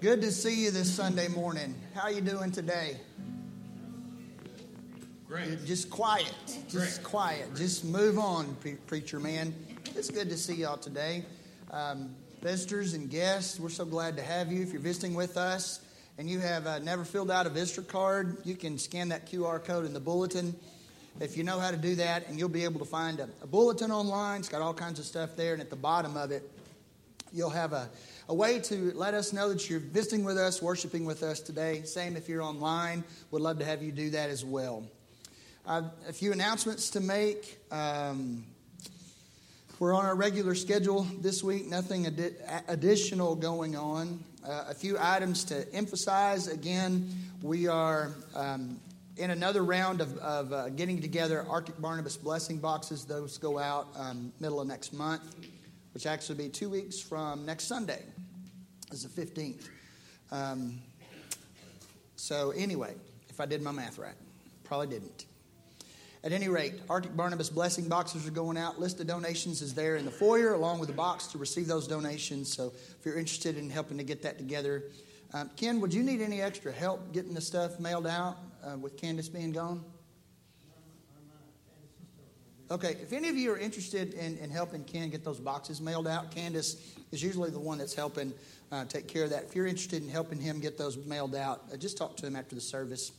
[0.00, 1.74] Good to see you this Sunday morning.
[1.92, 2.98] How are you doing today?
[5.26, 5.64] Great.
[5.64, 6.32] Just quiet.
[6.68, 7.02] Just Great.
[7.02, 7.56] quiet.
[7.56, 9.52] Just move on, pre- preacher man.
[9.96, 11.24] It's good to see y'all today.
[11.72, 14.62] Um, visitors and guests, we're so glad to have you.
[14.62, 15.80] If you're visiting with us
[16.16, 19.62] and you have uh, never filled out a visitor card, you can scan that QR
[19.64, 20.54] code in the bulletin.
[21.18, 23.48] If you know how to do that, and you'll be able to find a, a
[23.48, 24.38] bulletin online.
[24.38, 26.48] It's got all kinds of stuff there, and at the bottom of it,
[27.32, 27.90] you'll have a,
[28.28, 31.82] a way to let us know that you're visiting with us, worshiping with us today.
[31.84, 33.02] Same if you're online.
[33.30, 34.84] Would love to have you do that as well.
[35.66, 37.58] A few announcements to make.
[37.70, 38.44] Um,
[39.78, 42.34] we're on our regular schedule this week, nothing addi-
[42.66, 44.24] additional going on.
[44.44, 46.48] Uh, a few items to emphasize.
[46.48, 47.08] Again,
[47.42, 48.80] we are um,
[49.16, 53.04] in another round of, of uh, getting together Arctic Barnabas blessing boxes.
[53.04, 55.22] Those go out um, middle of next month,
[55.92, 58.02] which actually be two weeks from next Sunday,
[58.92, 59.68] is the 15th.
[60.30, 60.78] Um,
[62.16, 62.94] so, anyway,
[63.28, 64.14] if I did my math right,
[64.64, 65.26] probably didn't.
[66.24, 68.80] At any rate, Arctic Barnabas blessing boxes are going out.
[68.80, 71.86] List of donations is there in the foyer, along with the box to receive those
[71.86, 72.52] donations.
[72.52, 74.84] So if you're interested in helping to get that together,
[75.32, 78.96] um, Ken, would you need any extra help getting the stuff mailed out uh, with
[78.96, 79.84] Candace being gone?
[82.70, 86.06] Okay, if any of you are interested in, in helping Ken get those boxes mailed
[86.06, 86.76] out, Candace
[87.12, 88.34] is usually the one that's helping
[88.70, 89.44] uh, take care of that.
[89.44, 92.36] If you're interested in helping him get those mailed out, uh, just talk to him
[92.36, 93.12] after the service.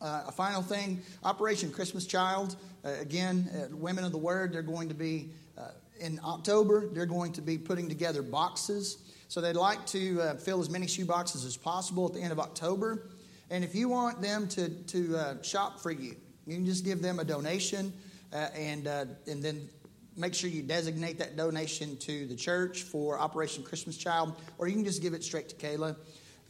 [0.00, 2.56] Uh, a final thing Operation Christmas Child.
[2.84, 5.68] Uh, again, uh, Women of the Word, they're going to be uh,
[6.00, 8.98] in October, they're going to be putting together boxes.
[9.28, 12.40] So they'd like to fill as many shoe boxes as possible at the end of
[12.40, 13.10] October.
[13.48, 17.20] And if you want them to, to shop for you, you can just give them
[17.20, 17.92] a donation
[18.32, 19.68] and, and then
[20.16, 24.74] make sure you designate that donation to the church for Operation Christmas Child, or you
[24.74, 25.96] can just give it straight to Kayla.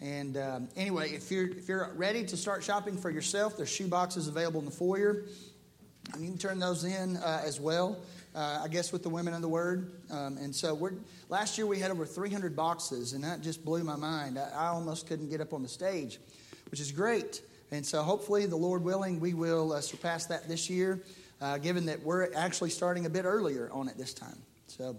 [0.01, 3.87] And um, anyway, if you're if you're ready to start shopping for yourself, there's shoe
[3.87, 5.25] boxes available in the foyer.
[6.15, 7.99] And you can turn those in uh, as well.
[8.35, 9.93] Uh, I guess with the women of the word.
[10.11, 10.93] Um, and so we're
[11.29, 14.39] last year we had over 300 boxes, and that just blew my mind.
[14.39, 16.19] I, I almost couldn't get up on the stage,
[16.71, 17.43] which is great.
[17.73, 21.03] And so hopefully, the Lord willing, we will uh, surpass that this year.
[21.41, 24.37] Uh, given that we're actually starting a bit earlier on it this time.
[24.67, 24.97] So,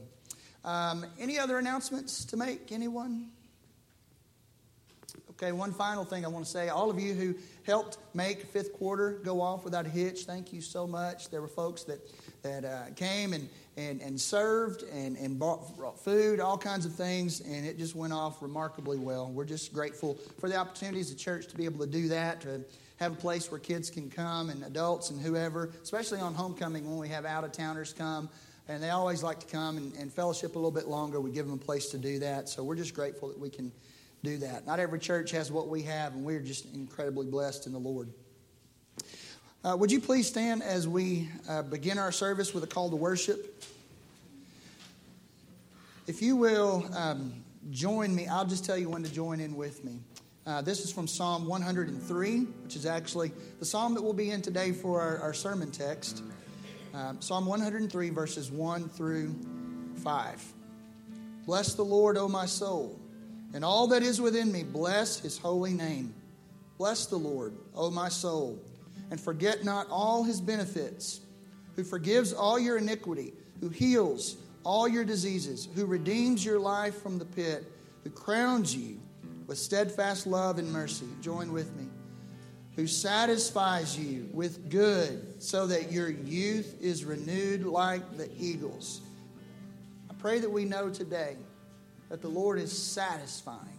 [0.65, 2.71] um, any other announcements to make?
[2.71, 3.29] Anyone?
[5.31, 6.69] Okay, one final thing I want to say.
[6.69, 10.61] All of you who helped make fifth quarter go off without a hitch, thank you
[10.61, 11.29] so much.
[11.29, 11.99] There were folks that,
[12.43, 16.93] that uh, came and, and, and served and, and brought, brought food, all kinds of
[16.93, 19.31] things, and it just went off remarkably well.
[19.31, 22.63] We're just grateful for the opportunities of church to be able to do that, to
[23.01, 26.99] have a place where kids can come and adults and whoever, especially on homecoming when
[26.99, 28.29] we have out of towners come.
[28.67, 31.19] And they always like to come and, and fellowship a little bit longer.
[31.19, 32.47] We give them a place to do that.
[32.47, 33.71] So we're just grateful that we can
[34.23, 34.67] do that.
[34.67, 38.07] Not every church has what we have, and we're just incredibly blessed in the Lord.
[39.63, 42.95] Uh, would you please stand as we uh, begin our service with a call to
[42.95, 43.63] worship?
[46.05, 47.33] If you will um,
[47.71, 49.99] join me, I'll just tell you when to join in with me.
[50.43, 54.41] Uh, this is from Psalm 103, which is actually the psalm that we'll be in
[54.41, 56.23] today for our, our sermon text.
[56.95, 59.35] Um, psalm 103, verses 1 through
[59.97, 60.53] 5.
[61.45, 62.99] Bless the Lord, O my soul,
[63.53, 66.11] and all that is within me, bless his holy name.
[66.79, 68.59] Bless the Lord, O my soul,
[69.11, 71.21] and forget not all his benefits,
[71.75, 77.19] who forgives all your iniquity, who heals all your diseases, who redeems your life from
[77.19, 77.71] the pit,
[78.03, 79.00] who crowns you
[79.51, 81.07] with steadfast love and mercy.
[81.19, 81.83] Join with me.
[82.77, 89.01] Who satisfies you with good so that your youth is renewed like the eagles.
[90.09, 91.35] I pray that we know today
[92.07, 93.77] that the Lord is satisfying,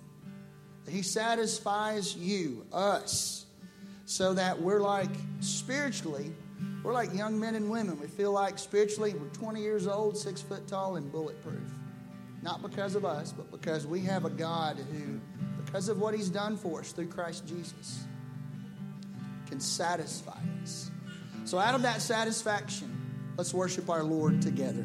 [0.84, 3.46] that He satisfies you, us,
[4.04, 5.08] so that we're like
[5.40, 6.34] spiritually,
[6.82, 7.98] we're like young men and women.
[7.98, 11.62] We feel like spiritually we're 20 years old, six foot tall, and bulletproof.
[12.42, 15.18] Not because of us, but because we have a God who
[15.72, 18.04] because of what he's done for us through Christ Jesus,
[19.48, 20.90] can satisfy us.
[21.46, 24.84] So, out of that satisfaction, let's worship our Lord together.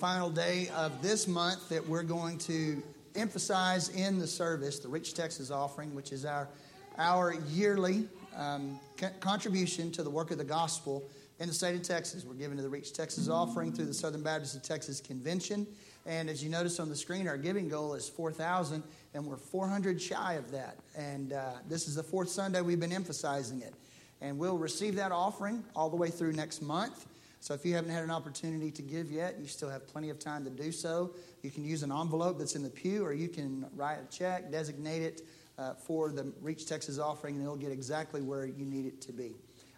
[0.00, 2.82] Final day of this month that we're going to
[3.14, 6.48] emphasize in the service the Reach Texas offering, which is our,
[6.96, 8.80] our yearly um,
[9.20, 11.04] contribution to the work of the gospel
[11.38, 12.24] in the state of Texas.
[12.24, 15.66] We're giving to the Reach Texas offering through the Southern Baptist of Texas Convention.
[16.06, 20.00] And as you notice on the screen, our giving goal is 4,000, and we're 400
[20.00, 20.78] shy of that.
[20.96, 23.74] And uh, this is the fourth Sunday we've been emphasizing it.
[24.22, 27.04] And we'll receive that offering all the way through next month.
[27.40, 30.18] So if you haven't had an opportunity to give yet, you still have plenty of
[30.18, 31.14] time to do so.
[31.42, 34.52] You can use an envelope that's in the pew, or you can write a check,
[34.52, 35.22] designate it
[35.58, 39.12] uh, for the Reach Texas offering, and it'll get exactly where you need it to
[39.12, 39.32] be.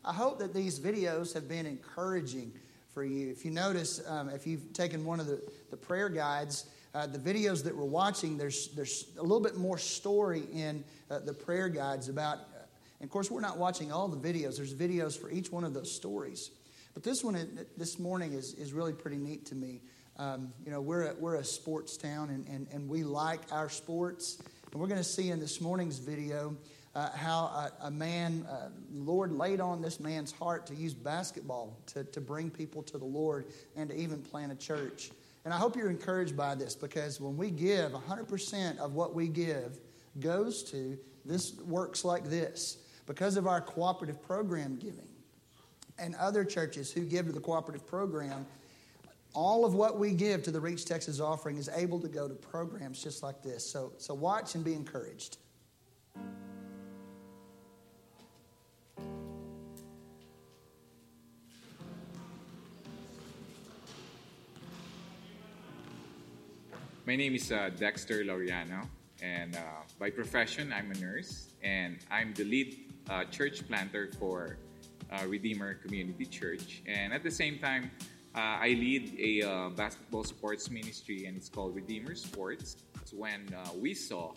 [0.05, 2.53] I hope that these videos have been encouraging
[2.93, 3.31] for you.
[3.31, 5.41] If you notice, um, if you've taken one of the,
[5.71, 6.67] the prayer guides,
[6.97, 11.21] uh, the videos that we're watching, there's, there's a little bit more story in uh,
[11.21, 12.65] the prayer guides about, uh,
[12.99, 14.57] and of course, we're not watching all the videos.
[14.57, 16.51] There's videos for each one of those stories.
[16.95, 19.81] But this one this morning is, is really pretty neat to me.
[20.19, 23.71] Um, you know, we're a, we're a sports town and, and, and we like our
[23.71, 24.43] sports.
[24.71, 26.55] And we're going to see in this morning's video
[26.95, 31.79] uh, how a, a man, uh, Lord laid on this man's heart to use basketball
[31.87, 35.11] to, to bring people to the Lord and to even plant a church.
[35.45, 39.29] And I hope you're encouraged by this because when we give, 100% of what we
[39.29, 39.79] give
[40.21, 45.09] goes to this works like this because of our cooperative program giving
[46.03, 48.45] and other churches who give to the cooperative program,
[49.35, 52.35] all of what we give to the Reach Texas offering is able to go to
[52.35, 53.65] programs just like this.
[53.65, 55.39] So, so watch and be encouraged.
[67.05, 68.87] My name is uh, Dexter Laureano,
[69.23, 69.61] and uh,
[69.99, 74.57] by profession, I'm a nurse, and I'm the lead uh, church planter for
[75.13, 76.83] uh, Redeemer Community Church.
[76.87, 77.91] And at the same time,
[78.35, 82.77] uh, I lead a uh, basketball sports ministry, and it's called Redeemer Sports.
[83.13, 84.33] When uh, we saw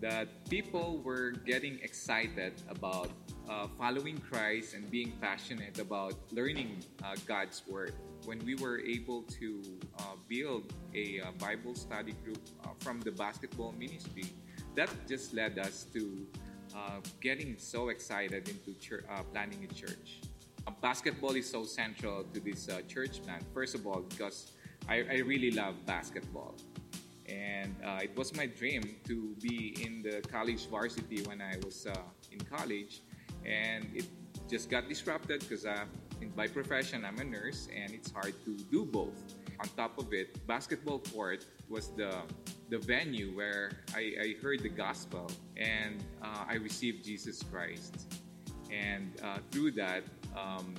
[0.00, 3.10] that people were getting excited about
[3.48, 7.92] uh, following Christ and being passionate about learning uh, God's Word.
[8.24, 9.62] When we were able to
[10.28, 12.40] build a Bible study group
[12.80, 14.32] from the basketball ministry,
[14.74, 16.26] that just led us to
[16.76, 20.20] uh, getting so excited into church, uh, planning a church.
[20.66, 23.40] Uh, basketball is so central to this uh, church plan.
[23.54, 24.52] First of all, because
[24.88, 26.54] I, I really love basketball.
[27.28, 31.86] And uh, it was my dream to be in the college varsity when I was
[32.30, 33.00] in college.
[33.44, 34.06] And it
[34.48, 35.66] just got disrupted because
[36.36, 39.16] by profession I'm a nurse and it's hard to do both.
[39.58, 42.12] On top of it, basketball court was the
[42.68, 48.14] the venue where I, I heard the gospel and uh, I received Jesus Christ.
[48.70, 50.02] And uh, through that,
[50.36, 50.74] um,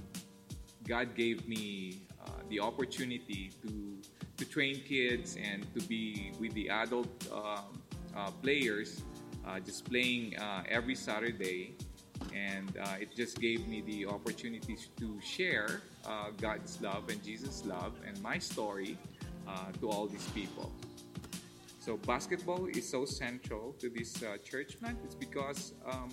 [0.87, 3.97] God gave me uh, the opportunity to,
[4.37, 7.81] to train kids and to be with the adult um,
[8.15, 9.03] uh, players,
[9.45, 11.75] uh, just playing uh, every Saturday.
[12.33, 15.81] And it just gave me the opportunity to share
[16.41, 18.97] God's love and Jesus' love and my story
[19.79, 20.71] to all these people.
[21.87, 24.99] So basketball is so central to this uh, church plant.
[25.05, 26.09] It's because um,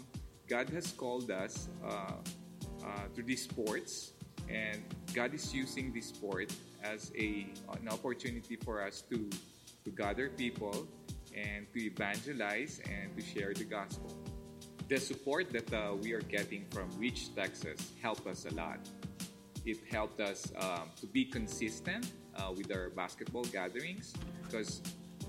[0.48, 4.12] God has called us uh, uh, to these sports,
[4.48, 6.54] and God is using this sport
[6.84, 7.50] as a
[7.82, 9.28] an opportunity for us to
[9.82, 10.86] to gather people
[11.34, 14.14] and to evangelize and to share the gospel.
[14.86, 18.78] The support that uh, we are getting from Reach Texas helped us a lot.
[19.66, 24.14] It helped us um, to be consistent uh, with our basketball gatherings
[24.44, 24.80] because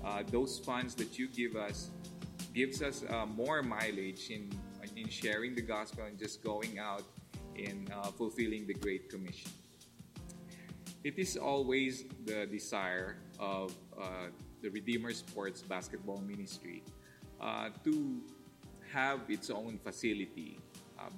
[0.04, 1.90] uh, those funds that you give us
[2.54, 4.50] gives us uh, more mileage in
[4.96, 7.02] in sharing the gospel and just going out
[7.54, 9.50] in uh, fulfilling the Great Commission.
[11.04, 14.28] It is always the desire of uh,
[14.62, 16.82] the Redeemer Sports Basketball Ministry
[17.40, 18.22] uh, to
[18.92, 20.58] have its own facility,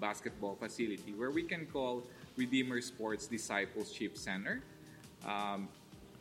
[0.00, 4.62] basketball facility, where we can call Redeemer Sports Discipleship Center.
[5.24, 5.68] Um,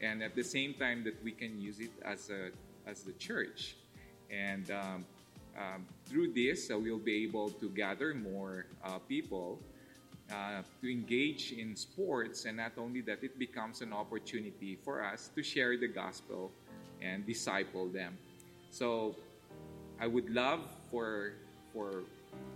[0.01, 2.51] and at the same time that we can use it as a
[2.89, 3.75] as the church.
[4.29, 5.05] And um,
[5.57, 9.59] um, through this uh, we'll be able to gather more uh, people
[10.31, 15.29] uh, to engage in sports and not only that it becomes an opportunity for us
[15.35, 16.51] to share the gospel
[17.01, 18.17] and disciple them.
[18.71, 19.15] So
[19.99, 20.61] i would love
[20.91, 21.33] for
[21.73, 22.03] for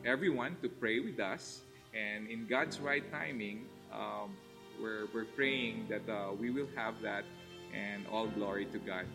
[0.06, 1.62] everyone to pray with us
[1.94, 4.36] and in god's right timing um,
[4.82, 7.24] we're, we're praying that uh, we will have that
[7.74, 9.06] and all glory to God.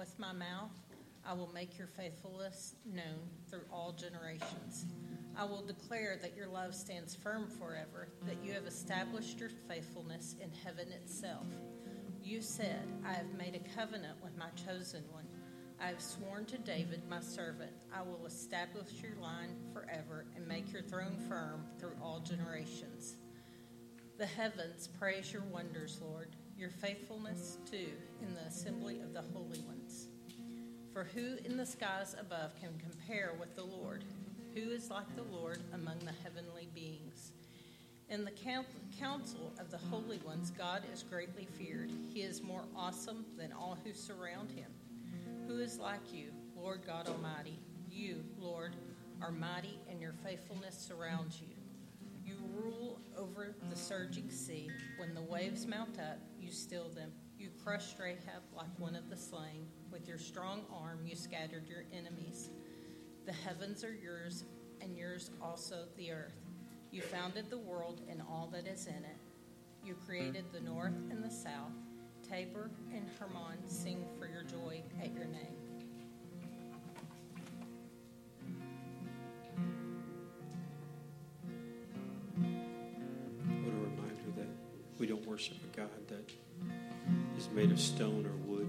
[0.00, 0.70] With my mouth,
[1.26, 4.86] I will make your faithfulness known through all generations.
[5.36, 10.36] I will declare that your love stands firm forever, that you have established your faithfulness
[10.42, 11.44] in heaven itself.
[12.24, 15.26] You said, I have made a covenant with my chosen one.
[15.78, 20.72] I have sworn to David, my servant, I will establish your line forever and make
[20.72, 23.16] your throne firm through all generations.
[24.16, 27.88] The heavens praise your wonders, Lord, your faithfulness too
[28.20, 29.79] in the assembly of the holy ones.
[30.92, 34.04] For who in the skies above can compare with the Lord?
[34.54, 37.30] Who is like the Lord among the heavenly beings?
[38.08, 38.32] In the
[38.98, 41.92] council of the holy ones, God is greatly feared.
[42.12, 44.72] He is more awesome than all who surround him.
[45.46, 47.60] Who is like you, Lord God Almighty?
[47.88, 48.74] You, Lord,
[49.22, 51.54] are mighty, and your faithfulness surrounds you.
[52.26, 54.68] You rule over the surging sea.
[54.98, 57.12] When the waves mount up, you still them.
[57.40, 59.66] You crushed Rahab like one of the slain.
[59.90, 62.50] With your strong arm, you scattered your enemies.
[63.24, 64.44] The heavens are yours,
[64.82, 66.36] and yours also the earth.
[66.90, 69.16] You founded the world and all that is in it.
[69.82, 71.72] You created the north and the south.
[72.28, 75.56] Tabor and Hermon sing for your joy at your name.
[83.64, 84.48] What a reminder that
[84.98, 86.30] we don't worship a God that
[87.52, 88.68] made of stone or wood.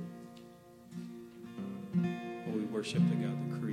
[2.45, 3.70] But we worship the God that created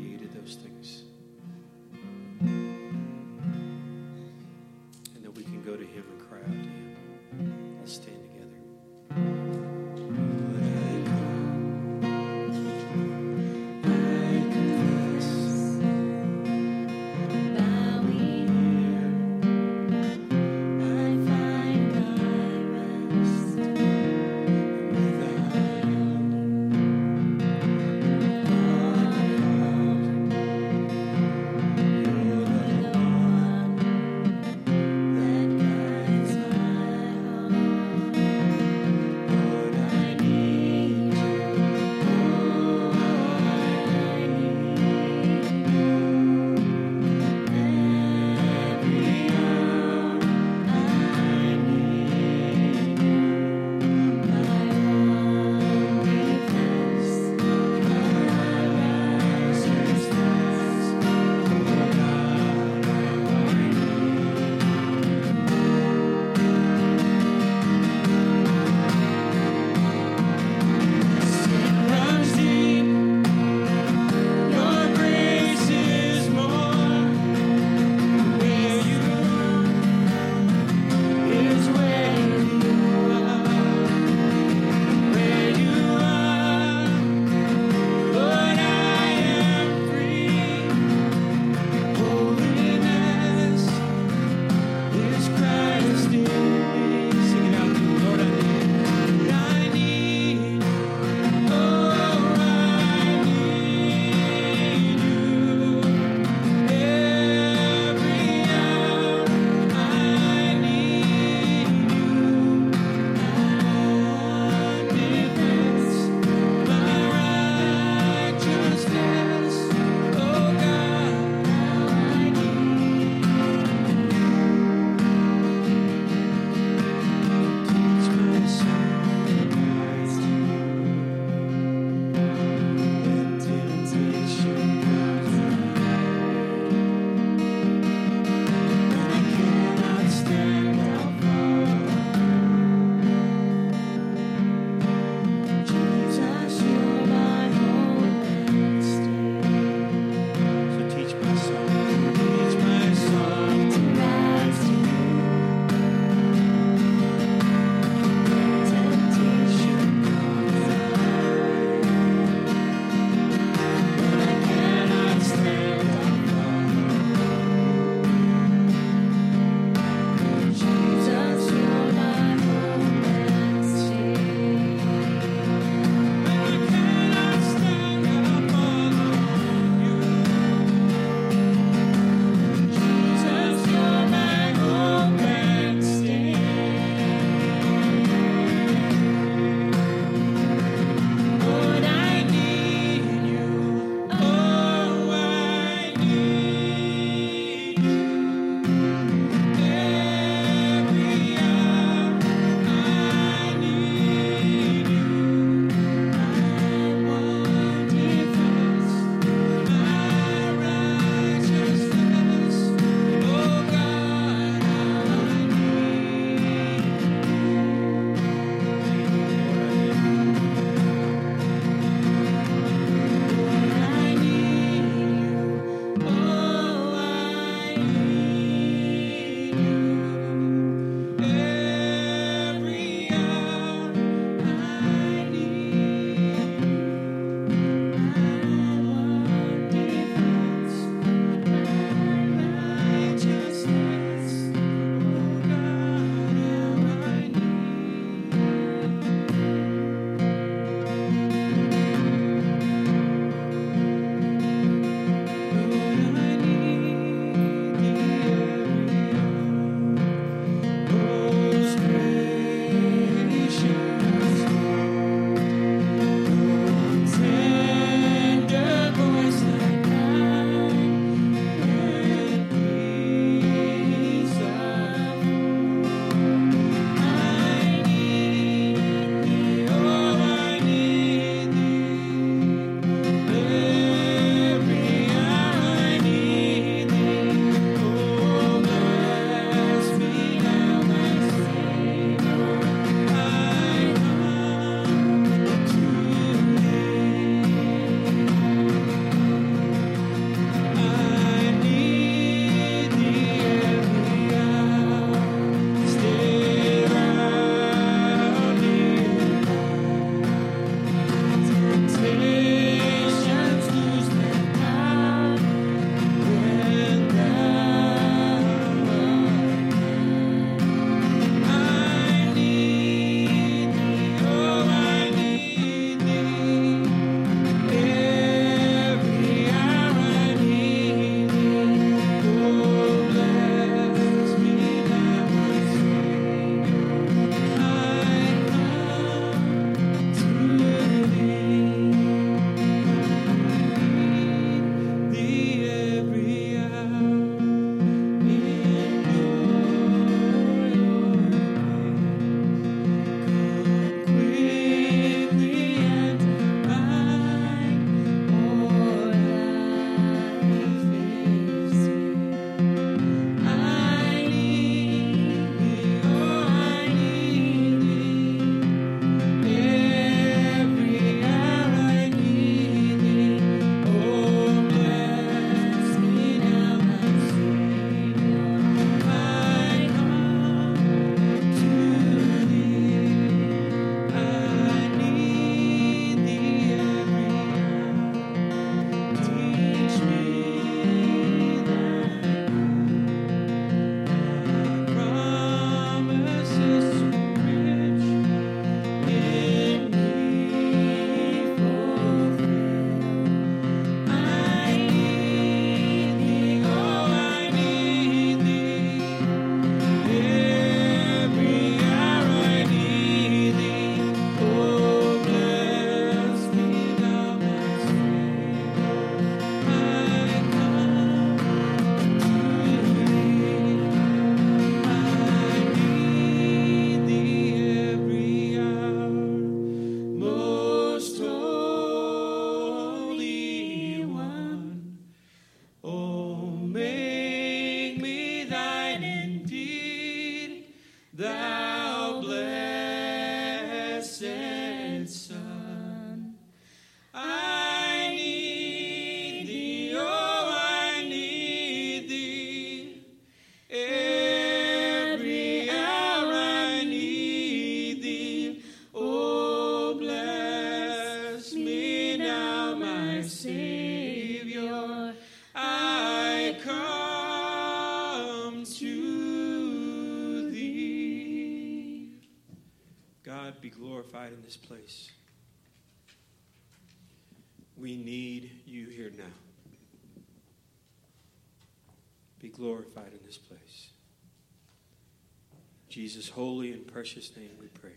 [486.09, 487.90] Jesus' holy and precious name we pray.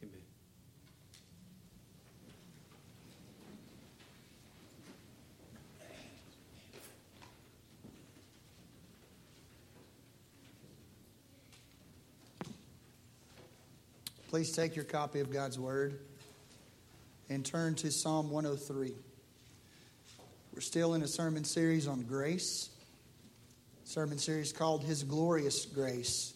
[0.00, 0.14] Amen.
[14.28, 15.98] Please take your copy of God's Word
[17.28, 18.94] and turn to Psalm 103.
[20.54, 22.70] We're still in a sermon series on grace,
[23.82, 26.34] sermon series called His Glorious Grace.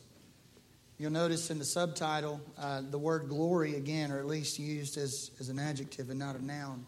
[1.01, 5.31] You'll notice in the subtitle uh, the word glory again, or at least used as,
[5.39, 6.85] as an adjective and not a noun.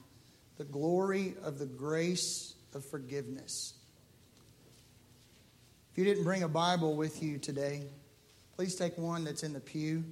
[0.58, 3.74] The glory of the grace of forgiveness.
[5.92, 7.84] If you didn't bring a Bible with you today,
[8.56, 10.02] please take one that's in the pew.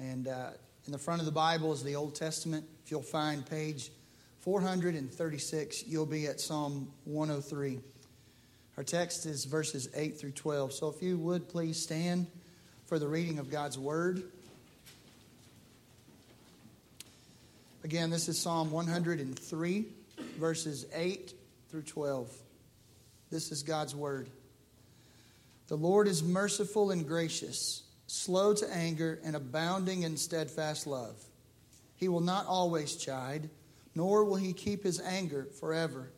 [0.00, 0.50] And uh,
[0.86, 2.64] in the front of the Bible is the Old Testament.
[2.84, 3.92] If you'll find page
[4.40, 7.78] 436, you'll be at Psalm 103.
[8.76, 10.72] Our text is verses 8 through 12.
[10.72, 12.26] So if you would please stand
[12.88, 14.22] for the reading of God's Word.
[17.84, 19.84] Again, this is Psalm 103,
[20.38, 21.34] verses 8
[21.68, 22.32] through 12.
[23.30, 24.30] This is God's Word.
[25.66, 31.22] The Lord is merciful and gracious, slow to anger, and abounding in steadfast love.
[31.96, 33.50] He will not always chide,
[33.94, 36.10] nor will he keep his anger forever.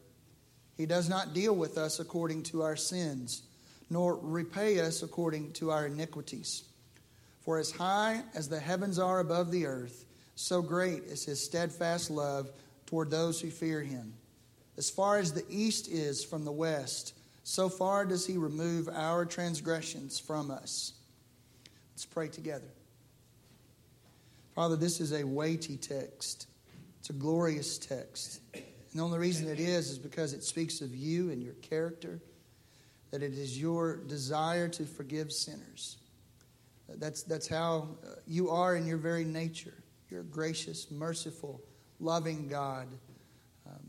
[0.77, 3.43] He does not deal with us according to our sins,
[3.91, 6.63] nor repay us according to our iniquities.
[7.41, 10.05] For as high as the heavens are above the earth,
[10.37, 12.51] so great is his steadfast love
[12.87, 14.15] toward those who fear him.
[14.79, 19.27] As far as the east is from the west, so far does he remove our
[19.27, 20.93] transgressions from us.
[21.93, 22.73] Let's pray together.
[24.55, 26.47] Father, this is a weighty text.
[27.01, 28.41] It's a glorious text.
[28.55, 32.21] And the only reason it is is because it speaks of you and your character,
[33.11, 35.97] that it is your desire to forgive sinners.
[36.97, 39.75] That's, that's how uh, you are in your very nature.
[40.09, 41.63] You're a gracious, merciful,
[42.01, 42.89] loving God.
[43.67, 43.81] Um,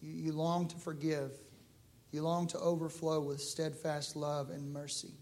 [0.00, 1.32] you, you long to forgive,
[2.12, 5.12] you long to overflow with steadfast love and mercy.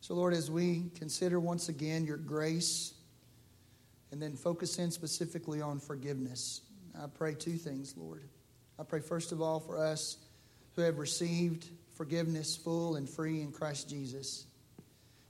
[0.00, 2.94] So, Lord, as we consider once again your grace
[4.10, 6.62] and then focus in specifically on forgiveness,
[7.00, 8.24] I pray two things, Lord.
[8.78, 10.16] I pray, first of all, for us
[10.74, 14.46] who have received forgiveness full and free in Christ Jesus.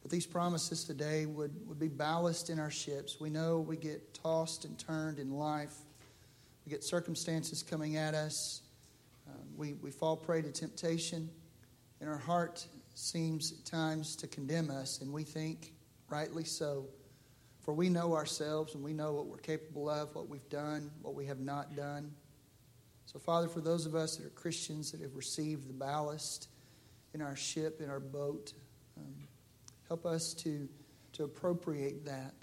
[0.03, 3.21] That these promises today would, would be ballast in our ships.
[3.21, 5.75] We know we get tossed and turned in life,
[6.67, 8.63] we get circumstances coming at us,
[9.29, 11.29] um, we, we fall prey to temptation,
[12.01, 15.73] and our heart seems at times to condemn us, and we think,
[16.09, 16.87] rightly so.
[17.61, 21.15] For we know ourselves and we know what we're capable of, what we've done, what
[21.15, 22.13] we have not done.
[23.07, 26.49] So, Father, for those of us that are Christians that have received the ballast
[27.15, 28.53] in our ship, in our boat,
[28.97, 29.15] um,
[29.89, 30.69] help us to,
[31.13, 32.35] to appropriate that,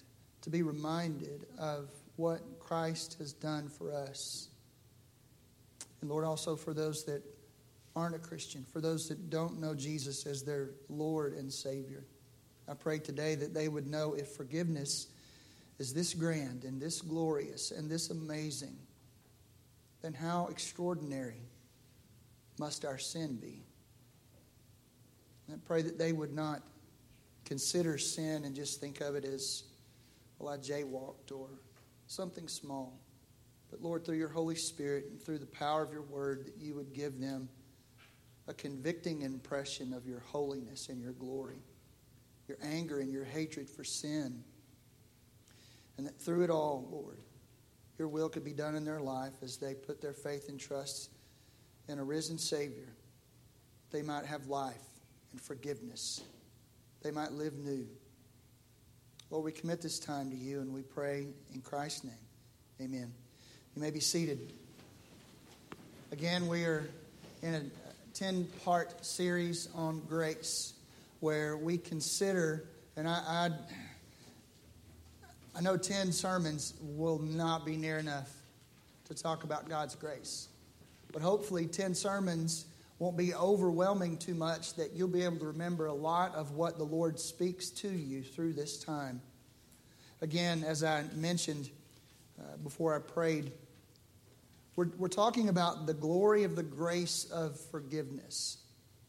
[0.41, 4.49] to be reminded of what Christ has done for us.
[6.01, 7.23] And Lord, also for those that
[7.95, 12.05] aren't a Christian, for those that don't know Jesus as their Lord and Savior.
[12.67, 15.07] I pray today that they would know if forgiveness
[15.79, 18.77] is this grand and this glorious and this amazing,
[20.01, 21.41] then how extraordinary
[22.59, 23.63] must our sin be?
[25.49, 26.61] And I pray that they would not
[27.43, 29.63] consider sin and just think of it as,
[30.37, 31.47] well, I jaywalked or
[32.05, 32.99] something small.
[33.71, 36.75] But Lord, through your Holy Spirit and through the power of your word, that you
[36.75, 37.49] would give them
[38.47, 41.63] a convicting impression of your holiness and your glory,
[42.47, 44.43] your anger and your hatred for sin.
[45.97, 47.21] And that through it all, Lord,
[47.97, 51.09] your will could be done in their life as they put their faith and trust
[51.87, 52.93] in a risen Savior.
[53.89, 54.88] They might have life
[55.31, 56.21] and forgiveness,
[57.01, 57.87] they might live new.
[59.29, 62.13] Lord, we commit this time to you and we pray in Christ's name.
[62.81, 63.13] Amen.
[63.75, 64.53] You may be seated.
[66.11, 66.89] Again, we are
[67.43, 67.61] in a
[68.13, 70.73] 10 part series on grace
[71.19, 72.65] where we consider,
[72.95, 73.49] and I, I,
[75.55, 78.31] I know 10 sermons will not be near enough
[79.05, 80.47] to talk about God's grace.
[81.11, 82.65] But hopefully, 10 sermons
[82.99, 86.77] won't be overwhelming too much that you'll be able to remember a lot of what
[86.77, 89.21] the Lord speaks to you through this time.
[90.21, 91.69] Again, as I mentioned
[92.37, 93.53] uh, before I prayed,
[94.75, 98.57] we're, we're talking about the glory of the grace of forgiveness.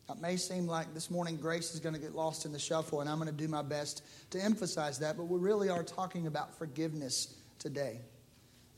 [0.08, 3.00] It may seem like this morning grace is going to get lost in the shuffle,
[3.00, 6.26] and I'm going to do my best to emphasize that, but we really are talking
[6.28, 8.00] about forgiveness today.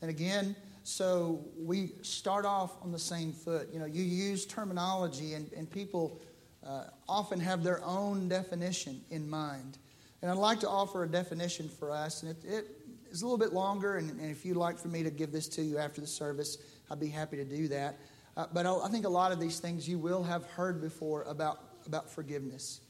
[0.01, 3.69] And again, so we start off on the same foot.
[3.73, 6.19] You know, you use terminology, and, and people
[6.65, 9.77] uh, often have their own definition in mind.
[10.21, 12.67] And I'd like to offer a definition for us, and it, it
[13.11, 15.47] is a little bit longer, and, and if you'd like for me to give this
[15.49, 16.57] to you after the service,
[16.89, 17.97] I'd be happy to do that.
[18.35, 21.59] Uh, but I think a lot of these things you will have heard before about,
[21.85, 22.81] about forgiveness.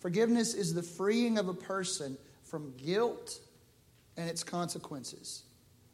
[0.00, 3.38] Forgiveness is the freeing of a person from guilt
[4.16, 5.44] and its consequences.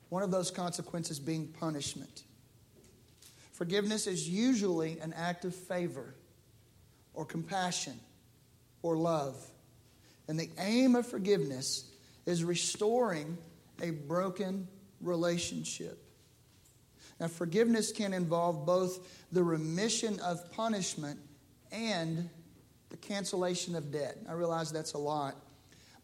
[0.08, 2.22] One of those consequences being punishment.
[3.52, 6.14] Forgiveness is usually an act of favor
[7.14, 7.98] or compassion
[8.82, 9.34] or love.
[10.28, 11.90] And the aim of forgiveness
[12.26, 13.38] is restoring
[13.82, 14.68] a broken
[15.00, 16.02] relationship.
[17.18, 21.18] Now, forgiveness can involve both the remission of punishment
[21.72, 22.28] and
[22.90, 24.18] the cancellation of debt.
[24.28, 25.34] I realize that's a lot.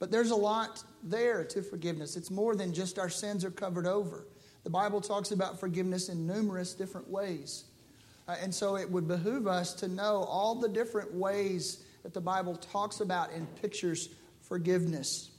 [0.02, 2.16] But there's a lot there to forgiveness.
[2.16, 4.26] It's more than just our sins are covered over.
[4.64, 7.66] The Bible talks about forgiveness in numerous different ways.
[8.26, 12.20] Uh, and so it would behoove us to know all the different ways that the
[12.20, 14.08] Bible talks about and pictures
[14.40, 15.30] forgiveness.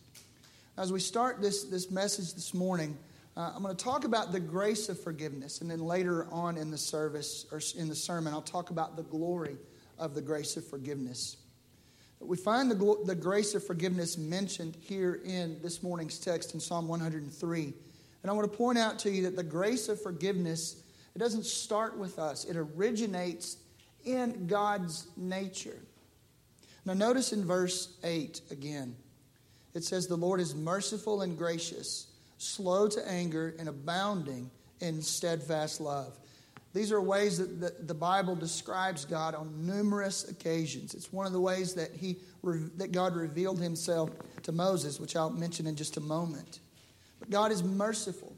[0.77, 2.97] As we start this, this message this morning,
[3.35, 6.71] uh, I'm going to talk about the grace of forgiveness, and then later on in
[6.71, 9.57] the service or in the sermon, I'll talk about the glory
[9.99, 11.35] of the grace of forgiveness.
[12.25, 16.87] We find the, the grace of forgiveness mentioned here in this morning's text in Psalm
[16.87, 17.73] 103.
[18.21, 20.81] And I want to point out to you that the grace of forgiveness,
[21.15, 23.57] it doesn't start with us, it originates
[24.05, 25.79] in God's nature.
[26.85, 28.95] Now, notice in verse 8 again,
[29.73, 32.07] it says, The Lord is merciful and gracious
[32.43, 36.17] slow to anger, and abounding in steadfast love.
[36.73, 40.95] These are ways that the, Bible describes God on numerous occasions.
[40.95, 42.17] It's one of the ways that, he,
[42.77, 44.09] that God revealed himself
[44.41, 46.61] to Moses, which I'll mention in just a moment.
[47.19, 48.35] But God is merciful,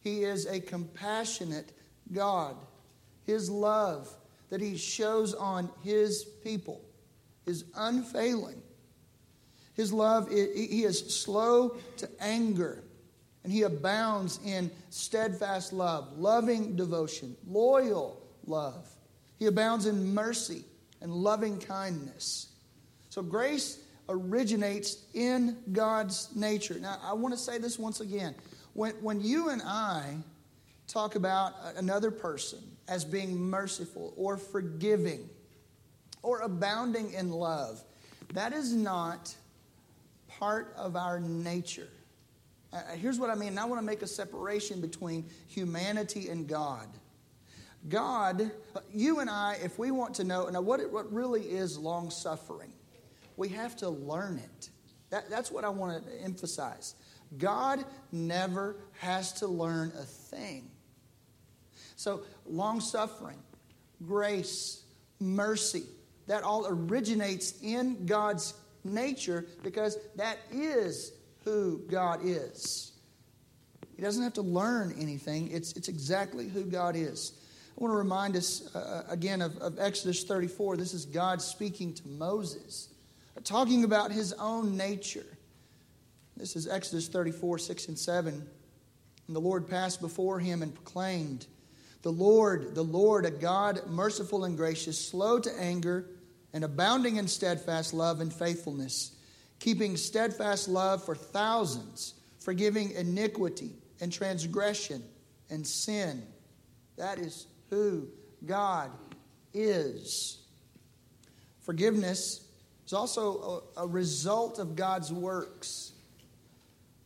[0.00, 1.72] He is a compassionate
[2.12, 2.56] God.
[3.24, 4.08] His love
[4.50, 6.82] that He shows on His people
[7.46, 8.60] is unfailing.
[9.74, 12.82] His love, He is slow to anger.
[13.42, 18.88] And he abounds in steadfast love, loving devotion, loyal love.
[19.38, 20.64] He abounds in mercy
[21.00, 22.48] and loving kindness.
[23.08, 26.78] So grace originates in God's nature.
[26.78, 28.34] Now, I want to say this once again.
[28.74, 30.16] When, when you and I
[30.86, 35.28] talk about another person as being merciful or forgiving
[36.22, 37.82] or abounding in love,
[38.34, 39.34] that is not
[40.28, 41.88] part of our nature.
[42.72, 43.58] Uh, uh, here's what I mean.
[43.58, 46.86] I want to make a separation between humanity and God.
[47.88, 48.50] God,
[48.92, 52.10] you and I, if we want to know now what, it, what really is long
[52.10, 52.72] suffering,
[53.36, 54.70] we have to learn it.
[55.08, 56.94] That, that's what I want to emphasize.
[57.38, 60.70] God never has to learn a thing.
[61.96, 63.38] So, long suffering,
[64.06, 64.82] grace,
[65.18, 65.84] mercy,
[66.26, 68.54] that all originates in God's
[68.84, 71.12] nature because that is
[71.44, 72.92] who God is.
[73.96, 77.32] He doesn't have to learn anything, it's, it's exactly who God is.
[77.76, 80.76] I want to remind us uh, uh, again of, of Exodus 34.
[80.76, 82.88] This is God speaking to Moses,
[83.36, 85.26] uh, talking about his own nature.
[86.36, 88.34] This is Exodus 34, 6 and 7.
[89.26, 91.46] And the Lord passed before him and proclaimed,
[92.02, 96.06] The Lord, the Lord, a God merciful and gracious, slow to anger,
[96.52, 99.12] and abounding in steadfast love and faithfulness
[99.60, 105.04] keeping steadfast love for thousands, forgiving iniquity and transgression
[105.50, 106.26] and sin.
[106.96, 108.08] That is who
[108.44, 108.90] God
[109.54, 110.38] is.
[111.60, 112.44] Forgiveness
[112.86, 115.92] is also a, a result of God's works.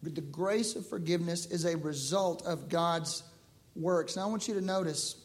[0.03, 3.23] The grace of forgiveness is a result of God's
[3.75, 4.17] works.
[4.17, 5.17] Now I want you to notice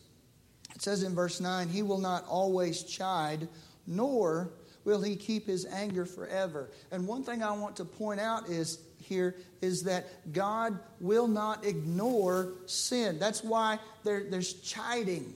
[0.75, 3.49] it says in verse 9, He will not always chide,
[3.85, 4.53] nor
[4.89, 6.71] will he keep his anger forever?
[6.91, 11.63] And one thing I want to point out is here is that God will not
[11.63, 13.19] ignore sin.
[13.19, 15.35] That's why there, there's chiding.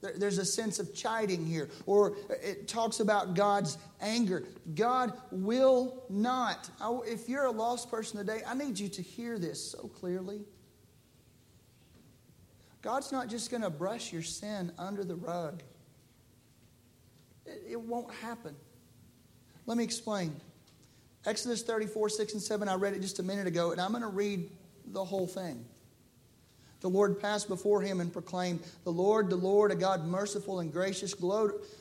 [0.00, 4.44] There's a sense of chiding here, or it talks about God's anger.
[4.74, 6.70] God will not.
[7.04, 10.40] If you're a lost person today, I need you to hear this so clearly.
[12.80, 15.62] God's not just going to brush your sin under the rug,
[17.44, 18.54] it won't happen.
[19.68, 20.34] Let me explain.
[21.26, 24.00] Exodus 34, 6 and 7, I read it just a minute ago, and I'm going
[24.00, 24.48] to read
[24.86, 25.62] the whole thing.
[26.80, 30.72] The Lord passed before him and proclaimed, The Lord, the Lord, a God merciful and
[30.72, 31.14] gracious,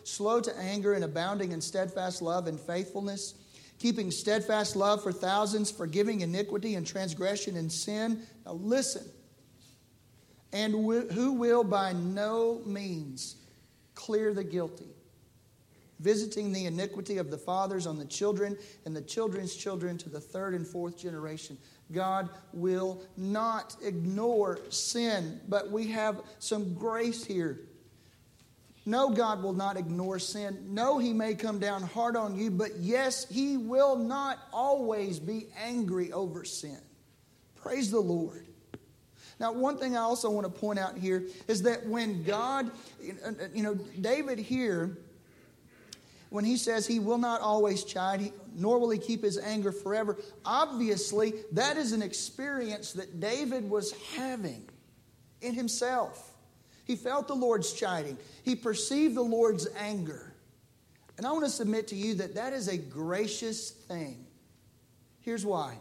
[0.03, 3.35] slow to anger and abounding in steadfast love and faithfulness,
[3.79, 8.21] keeping steadfast love for thousands, forgiving iniquity and transgression and sin.
[8.45, 9.05] Now listen.
[10.51, 13.37] And who will by no means
[13.95, 14.89] clear the guilty,
[15.99, 20.19] visiting the iniquity of the fathers on the children and the children's children to the
[20.19, 21.57] third and fourth generation.
[21.91, 27.61] God will not ignore sin, but we have some grace here.
[28.85, 30.65] No, God will not ignore sin.
[30.69, 35.47] No, He may come down hard on you, but yes, He will not always be
[35.61, 36.79] angry over sin.
[37.55, 38.47] Praise the Lord.
[39.39, 42.71] Now, one thing I also want to point out here is that when God,
[43.53, 44.97] you know, David here
[46.29, 50.17] when he says he will not always chide, nor will he keep his anger forever,
[50.45, 54.67] obviously that is an experience that David was having
[55.41, 56.33] in himself.
[56.85, 60.33] He felt the Lord's chiding, he perceived the Lord's anger.
[61.17, 64.25] And I want to submit to you that that is a gracious thing.
[65.21, 65.77] Here's why.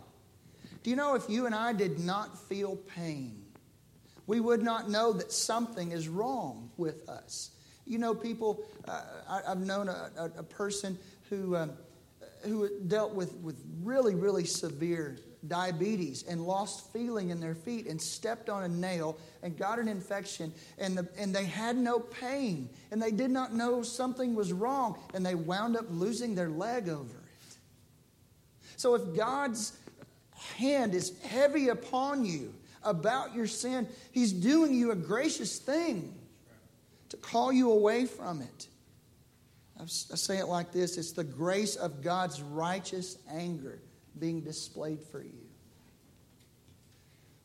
[0.82, 3.44] Do you know if you and I did not feel pain,
[4.26, 7.51] we would not know that something is wrong with us.
[7.87, 10.99] You know, people, uh, I, have known a, a, a, person
[11.30, 11.72] who, um,
[12.43, 18.01] who dealt with, with really, really severe diabetes and lost feeling in their feet and
[18.01, 22.68] stepped on a nail and got an infection and, the, and they had no pain
[22.91, 26.89] and they did not know something was wrong and they wound up losing their leg
[26.89, 27.57] over it.
[28.76, 29.78] So if God's
[30.57, 36.14] hand is heavy upon you about your sin, He's doing you a gracious thing
[37.11, 38.68] to call you away from it.
[39.80, 43.80] I say it like this it's the grace of God's righteous anger
[44.18, 45.46] being displayed for you.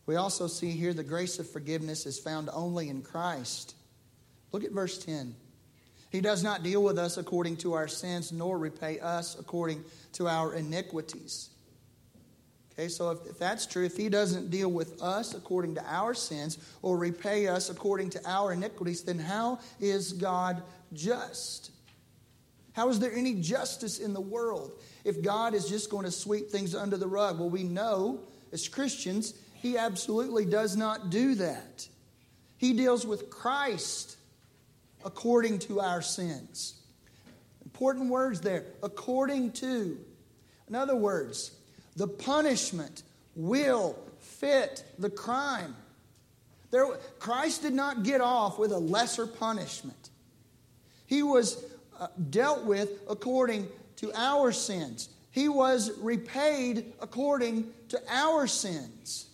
[0.05, 3.75] We also see here the grace of forgiveness is found only in Christ.
[4.51, 5.35] Look at verse 10.
[6.09, 10.27] He does not deal with us according to our sins, nor repay us according to
[10.27, 11.49] our iniquities.
[12.73, 16.13] Okay, so if, if that's true, if he doesn't deal with us according to our
[16.13, 20.63] sins or repay us according to our iniquities, then how is God
[20.93, 21.71] just?
[22.73, 24.71] How is there any justice in the world
[25.03, 27.39] if God is just going to sweep things under the rug?
[27.39, 28.21] Well, we know
[28.53, 31.87] as Christians, he absolutely does not do that.
[32.57, 34.15] He deals with Christ
[35.03, 36.75] according to our sins.
[37.65, 39.97] Important words there according to.
[40.67, 41.51] In other words,
[41.95, 43.03] the punishment
[43.35, 45.75] will fit the crime.
[46.71, 46.87] There,
[47.19, 50.09] Christ did not get off with a lesser punishment.
[51.05, 51.63] He was
[51.99, 53.67] uh, dealt with according
[53.97, 55.09] to our sins.
[55.31, 59.27] He was repaid according to our sins.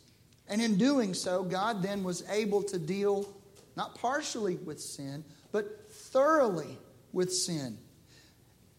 [0.48, 3.28] And in doing so, God then was able to deal
[3.76, 6.78] not partially with sin, but thoroughly
[7.14, 7.78] with sin.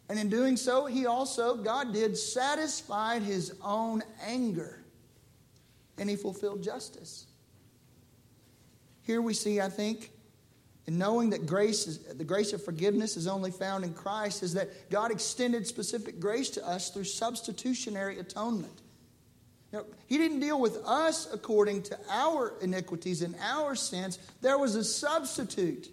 [0.09, 4.83] And in doing so, he also, God did, satisfied his own anger.
[5.99, 7.27] And he fulfilled justice.
[9.03, 10.11] Here we see, I think,
[10.87, 14.55] in knowing that grace is, the grace of forgiveness is only found in Christ, is
[14.55, 18.81] that God extended specific grace to us through substitutionary atonement.
[19.73, 24.19] Now, he didn't deal with us according to our iniquities and our sins.
[24.41, 25.91] There was a substitute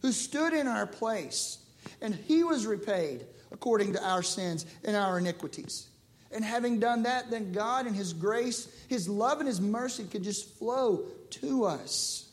[0.00, 1.58] who stood in our place,
[2.00, 5.88] and he was repaid according to our sins and our iniquities.
[6.32, 10.22] And having done that, then God and His grace, His love and His mercy could
[10.22, 12.28] just flow to us.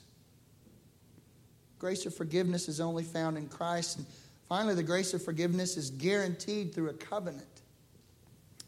[1.80, 3.98] Grace of forgiveness is only found in Christ.
[3.98, 4.06] And
[4.48, 7.46] finally, the grace of forgiveness is guaranteed through a covenant.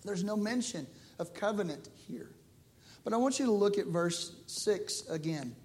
[0.04, 0.88] There's no mention
[1.20, 2.32] of covenant here.
[3.04, 5.56] But I want you to look at verse 6 again.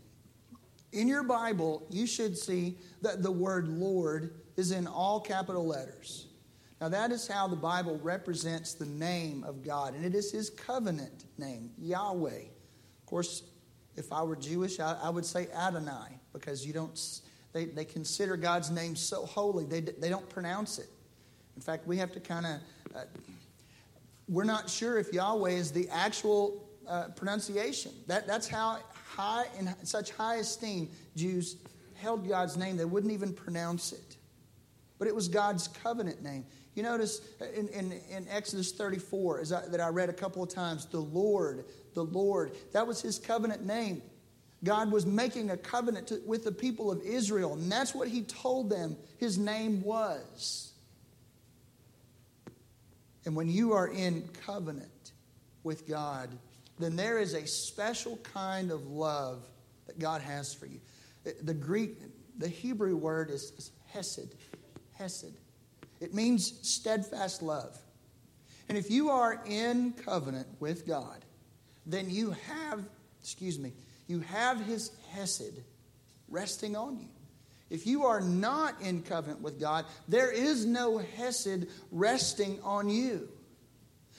[0.93, 6.27] In your Bible, you should see that the word Lord is in all capital letters.
[6.81, 10.51] Now, that is how the Bible represents the name of God, and it is his
[10.51, 12.31] covenant name, Yahweh.
[12.31, 13.45] Of course,
[13.97, 17.01] if I were Jewish, I, I would say Adonai, because you don't,
[17.53, 20.89] they, they consider God's name so holy, they, they don't pronounce it.
[21.57, 22.53] In fact, we have to kind of,
[22.97, 23.05] uh,
[24.29, 27.93] we're not sure if Yahweh is the actual uh, pronunciation.
[28.09, 31.57] That, that's how high, in such high esteem, Jews
[31.95, 34.17] held God's name, they wouldn't even pronounce it.
[34.99, 36.45] But it was God's covenant name.
[36.75, 37.21] You notice
[37.55, 40.99] in, in, in Exodus 34, as I, that I read a couple of times, the
[40.99, 41.65] Lord,
[41.95, 44.03] the Lord, that was his covenant name.
[44.65, 48.23] God was making a covenant to, with the people of Israel, and that's what he
[48.23, 50.73] told them his name was.
[53.25, 55.13] And when you are in covenant
[55.63, 56.31] with God,
[56.79, 59.47] then there is a special kind of love
[59.87, 60.81] that God has for you.
[61.43, 61.99] The Greek,
[62.39, 64.35] the Hebrew word is hesed.
[64.93, 65.39] Hesed.
[66.01, 67.79] It means steadfast love.
[68.69, 71.25] And if you are in covenant with God,
[71.87, 72.85] then you have,
[73.21, 73.73] excuse me,
[74.07, 75.61] you have his hesed
[76.29, 77.09] resting on you.
[77.71, 83.29] If you are not in covenant with God, there is no hesed resting on you.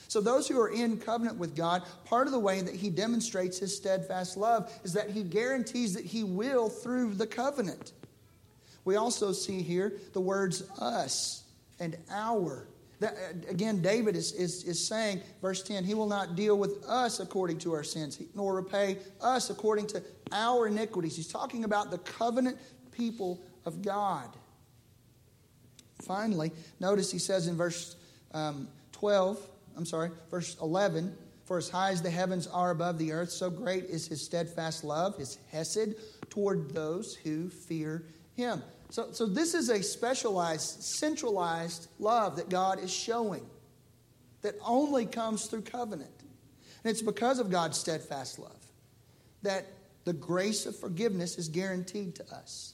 [0.08, 3.58] So, those who are in covenant with God, part of the way that He demonstrates
[3.58, 7.94] His steadfast love is that He guarantees that He will through the covenant.
[8.84, 11.45] We also see here the words us
[11.80, 12.68] and our.
[13.00, 13.16] That,
[13.50, 17.60] again, David is, is, is saying, verse 10, He will not deal with us according
[17.60, 21.16] to our sins, nor repay us according to our iniquities.
[21.16, 22.58] He's talking about the covenant
[22.92, 24.30] people of God.
[26.04, 27.96] Finally, notice he says in verse
[28.34, 29.40] um, 12,
[29.78, 31.16] I'm sorry, verse 11,
[31.46, 34.84] for as high as the heavens are above the earth, so great is his steadfast
[34.84, 35.96] love, his hesed,
[36.30, 38.04] toward those who fear
[38.36, 38.62] him.
[38.90, 43.46] So, so this is a specialized, centralized love that God is showing
[44.42, 46.12] that only comes through covenant.
[46.84, 48.52] And it's because of God's steadfast love
[49.42, 49.66] that
[50.06, 52.74] the grace of forgiveness is guaranteed to us.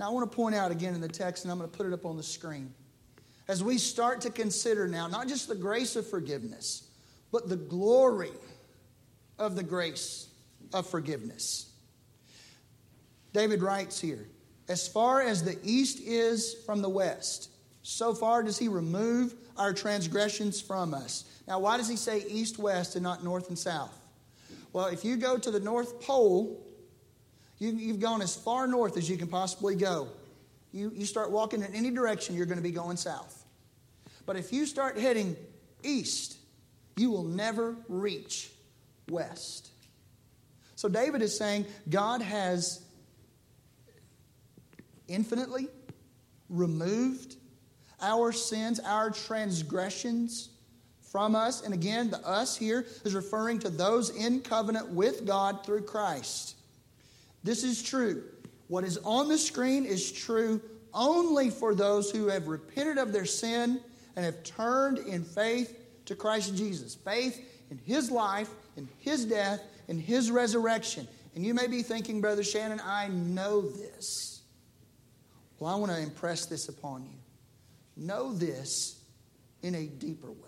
[0.00, 1.86] Now, I want to point out again in the text, and I'm going to put
[1.86, 2.74] it up on the screen.
[3.46, 6.88] As we start to consider now, not just the grace of forgiveness,
[7.30, 8.32] but the glory
[9.38, 10.28] of the grace
[10.72, 11.70] of forgiveness.
[13.32, 14.26] David writes here
[14.68, 17.50] As far as the east is from the west,
[17.82, 21.24] so far does he remove our transgressions from us.
[21.46, 23.94] Now, why does he say east west and not north and south?
[24.72, 26.60] Well, if you go to the North Pole,
[27.58, 30.08] you, have gone as far north as you can possibly go.
[30.72, 33.44] You, you start walking in any direction, you're going to be going south.
[34.26, 35.36] But if you start heading
[35.82, 36.36] east,
[36.96, 38.50] you will never reach
[39.08, 39.70] west.
[40.74, 42.83] So David is saying God has
[45.08, 45.68] infinitely
[46.48, 47.36] removed
[48.00, 50.50] our sins, our transgressions
[51.10, 51.62] from us.
[51.62, 56.56] And again, the us here is referring to those in covenant with God through Christ.
[57.42, 58.24] This is true.
[58.68, 60.60] What is on the screen is true
[60.92, 63.80] only for those who have repented of their sin
[64.16, 66.94] and have turned in faith to Christ Jesus.
[66.94, 71.06] Faith in His life, in His death, in His resurrection.
[71.34, 74.33] And you may be thinking, Brother Shannon, I know this.
[75.58, 77.16] Well, I want to impress this upon you.
[77.96, 79.00] Know this
[79.62, 80.38] in a deeper way.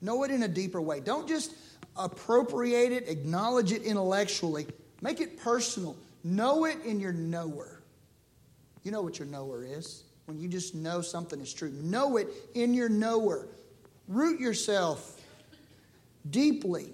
[0.00, 1.00] Know it in a deeper way.
[1.00, 1.54] Don't just
[1.96, 4.66] appropriate it, acknowledge it intellectually.
[5.00, 5.96] Make it personal.
[6.22, 7.82] Know it in your knower.
[8.82, 11.70] You know what your knower is when you just know something is true.
[11.70, 13.48] Know it in your knower.
[14.08, 15.20] Root yourself
[16.30, 16.92] deeply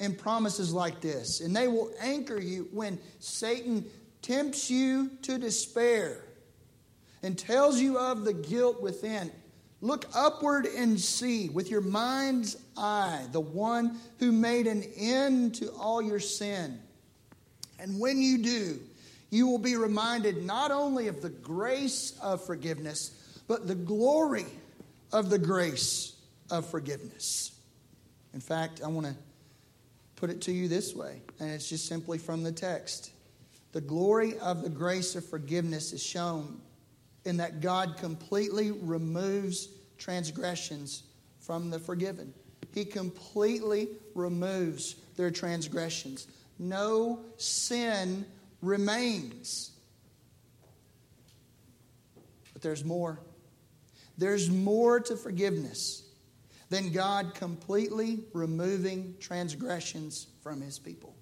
[0.00, 3.84] in promises like this, and they will anchor you when Satan
[4.22, 6.23] tempts you to despair
[7.24, 9.30] and tells you of the guilt within.
[9.80, 15.70] Look upward and see with your mind's eye the one who made an end to
[15.72, 16.78] all your sin
[17.78, 18.80] and when you do,
[19.30, 24.46] you will be reminded not only of the grace of forgiveness, but the glory
[25.12, 26.16] of the grace
[26.50, 27.52] of forgiveness.
[28.32, 29.14] In fact, I want to
[30.16, 33.10] put it to you this way, and it's just simply from the text.
[33.72, 36.60] The glory of the grace of forgiveness is shown
[37.24, 39.68] in that God completely removes
[39.98, 41.04] transgressions
[41.40, 42.32] from the forgiven.
[42.72, 46.26] He completely removes their transgressions
[46.58, 48.26] no sin
[48.62, 49.72] remains.
[52.52, 53.18] But there's more.
[54.16, 56.02] There's more to forgiveness
[56.70, 61.14] than God completely removing transgressions from his people.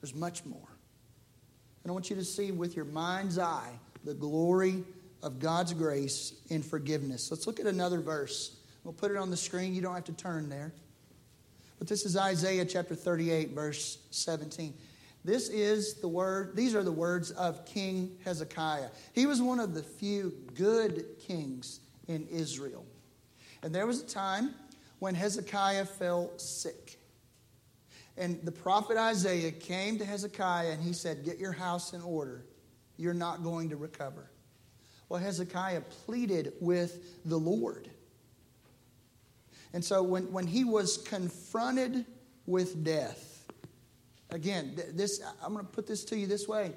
[0.00, 0.68] There's much more.
[1.82, 4.84] And I want you to see with your mind's eye the glory
[5.22, 7.30] of God's grace and forgiveness.
[7.30, 8.56] Let's look at another verse.
[8.84, 9.74] We'll put it on the screen.
[9.74, 10.72] You don't have to turn there.
[11.78, 14.74] But this is Isaiah chapter 38, verse 17.
[15.24, 18.88] This is the word, these are the words of King Hezekiah.
[19.14, 22.84] He was one of the few good kings in Israel.
[23.62, 24.54] And there was a time
[24.98, 26.98] when Hezekiah fell sick.
[28.18, 32.44] And the prophet Isaiah came to Hezekiah and he said, Get your house in order
[32.96, 34.30] you're not going to recover.
[35.08, 37.90] Well, Hezekiah pleaded with the Lord.
[39.72, 42.06] And so when, when he was confronted
[42.46, 43.46] with death,
[44.30, 46.72] again, this I'm going to put this to you this way.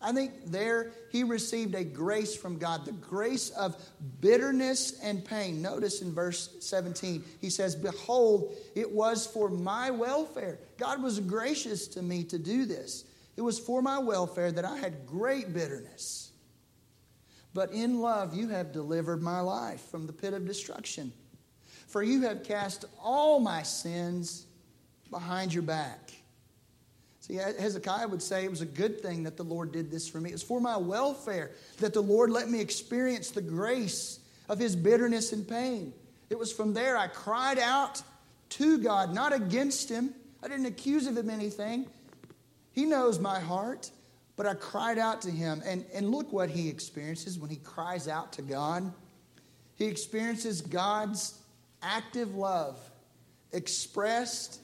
[0.00, 3.76] I think there he received a grace from God, the grace of
[4.20, 5.62] bitterness and pain.
[5.62, 10.58] Notice in verse 17, he says, Behold, it was for my welfare.
[10.76, 13.04] God was gracious to me to do this.
[13.36, 16.30] It was for my welfare that I had great bitterness.
[17.52, 21.12] But in love, you have delivered my life from the pit of destruction.
[21.86, 24.46] For you have cast all my sins
[25.10, 26.12] behind your back.
[27.20, 30.20] See, Hezekiah would say it was a good thing that the Lord did this for
[30.20, 30.30] me.
[30.30, 34.76] It was for my welfare that the Lord let me experience the grace of his
[34.76, 35.92] bitterness and pain.
[36.30, 38.02] It was from there I cried out
[38.50, 40.14] to God, not against him.
[40.42, 41.86] I didn't accuse of him anything.
[42.76, 43.90] He knows my heart,
[44.36, 45.62] but I cried out to him.
[45.64, 48.92] And, and look what he experiences when he cries out to God.
[49.76, 51.40] He experiences God's
[51.82, 52.78] active love
[53.52, 54.60] expressed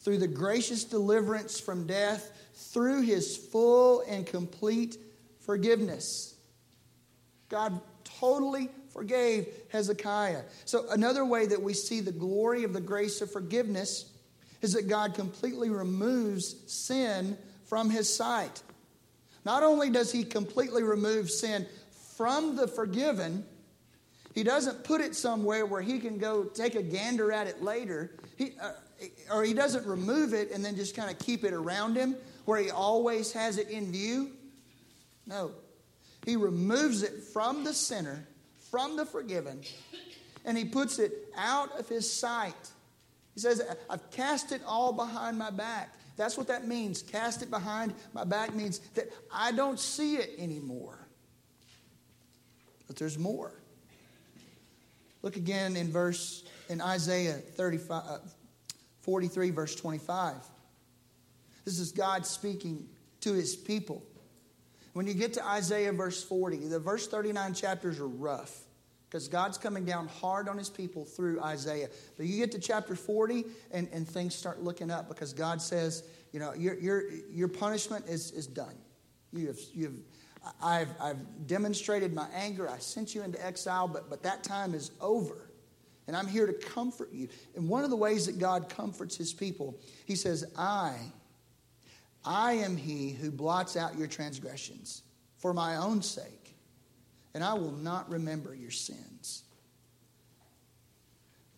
[0.00, 4.98] through the gracious deliverance from death, through his full and complete
[5.40, 6.34] forgiveness.
[7.48, 7.80] God
[8.20, 10.42] totally forgave Hezekiah.
[10.66, 14.10] So, another way that we see the glory of the grace of forgiveness
[14.60, 17.38] is that God completely removes sin
[17.74, 18.62] from his sight.
[19.44, 21.66] Not only does he completely remove sin
[22.16, 23.44] from the forgiven,
[24.32, 28.12] he doesn't put it somewhere where he can go take a gander at it later.
[28.38, 28.70] He, uh,
[29.28, 32.14] or he doesn't remove it and then just kind of keep it around him
[32.44, 34.30] where he always has it in view.
[35.26, 35.50] No.
[36.24, 38.24] He removes it from the sinner,
[38.70, 39.62] from the forgiven,
[40.44, 42.70] and he puts it out of his sight.
[43.34, 43.60] He says,
[43.90, 45.92] I've cast it all behind my back.
[46.16, 47.02] That's what that means.
[47.02, 50.98] Cast it behind my back means that I don't see it anymore.
[52.86, 53.52] But there's more.
[55.22, 58.18] Look again in verse in Isaiah 35, uh,
[59.02, 60.34] 43, verse 25.
[61.64, 62.88] This is God speaking
[63.22, 64.02] to his people.
[64.92, 68.63] When you get to Isaiah verse 40, the verse 39 chapters are rough
[69.14, 71.88] because God's coming down hard on his people through Isaiah.
[72.16, 76.02] But you get to chapter 40 and, and things start looking up because God says,
[76.32, 78.74] you know, your, your, your punishment is, is done.
[79.32, 82.68] You have, you have, I've, I've demonstrated my anger.
[82.68, 85.48] I sent you into exile, but, but that time is over.
[86.08, 87.28] And I'm here to comfort you.
[87.54, 90.96] And one of the ways that God comforts his people, he says, I,
[92.24, 95.04] I am he who blots out your transgressions
[95.38, 96.43] for my own sake
[97.34, 99.42] and I will not remember your sins.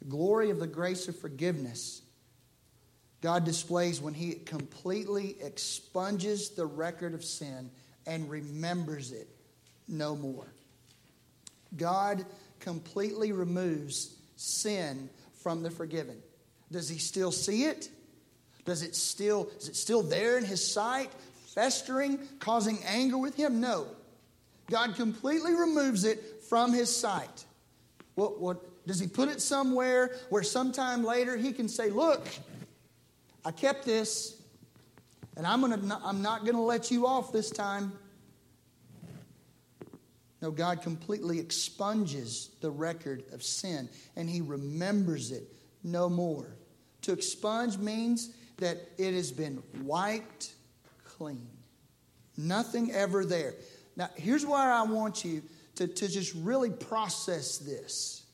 [0.01, 2.03] The glory of the grace of forgiveness
[3.27, 7.71] God displays when He completely expunges the record of sin
[8.07, 9.29] and remembers it
[9.89, 10.47] no more.
[11.77, 12.25] God
[12.61, 15.11] completely removes sin
[15.43, 16.23] from the forgiven.
[16.71, 17.89] Does He still see it?
[18.65, 21.11] Does it still is it still there in His sight,
[21.55, 23.61] festering, causing anger with Him?
[23.61, 23.87] No.
[24.69, 27.45] God completely removes it from his sight.
[28.15, 32.27] What, what, does he put it somewhere where sometime later he can say, Look,
[33.45, 34.41] I kept this,
[35.37, 37.93] and I'm, gonna, I'm not going to let you off this time?
[40.43, 45.45] No, God completely expunges the record of sin and he remembers it
[45.83, 46.57] no more.
[47.03, 50.53] To expunge means that it has been wiped
[51.05, 51.49] clean.
[52.37, 53.55] Nothing ever there.
[53.97, 55.43] Now, here's where I want you
[55.77, 58.25] to, to just really process this.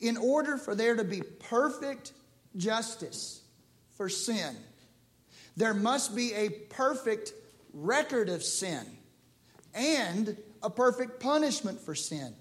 [0.00, 2.12] In order for there to be perfect
[2.56, 3.42] justice
[3.96, 4.54] for sin,
[5.56, 7.32] there must be a perfect
[7.72, 8.84] record of sin
[9.74, 12.34] and a perfect punishment for sin.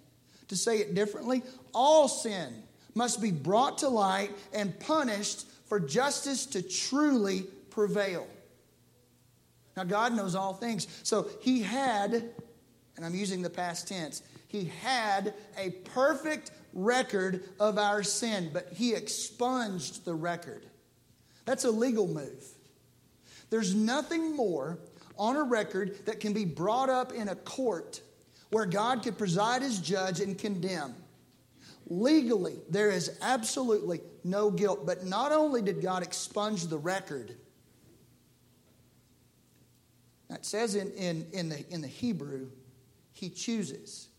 [0.49, 1.43] To say it differently,
[1.74, 2.53] all sin
[2.93, 8.28] must be brought to light and punished for justice to truly prevail.
[9.76, 10.88] Now, God knows all things.
[11.03, 12.13] So he had,
[12.95, 18.69] and I'm using the past tense, he had a perfect record of our sin, but
[18.73, 20.65] he expunged the record.
[21.45, 22.43] That's a legal move.
[23.49, 24.80] There's nothing more
[25.17, 28.01] on a record that can be brought up in a court
[28.49, 30.95] where God could preside as judge and condemn.
[31.88, 34.86] Legally, there is absolutely no guilt.
[34.86, 37.36] But not only did God expunge the record,
[40.36, 42.47] it says in, in, in, the, in the Hebrew,
[43.13, 44.09] he chooses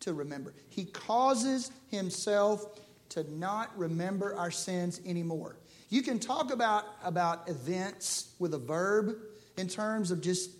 [0.00, 0.54] to remember.
[0.68, 2.80] He causes himself
[3.10, 5.56] to not remember our sins anymore.
[5.90, 9.16] You can talk about, about events with a verb
[9.58, 10.50] in terms of just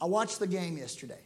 [0.00, 1.20] I watched the game yesterday.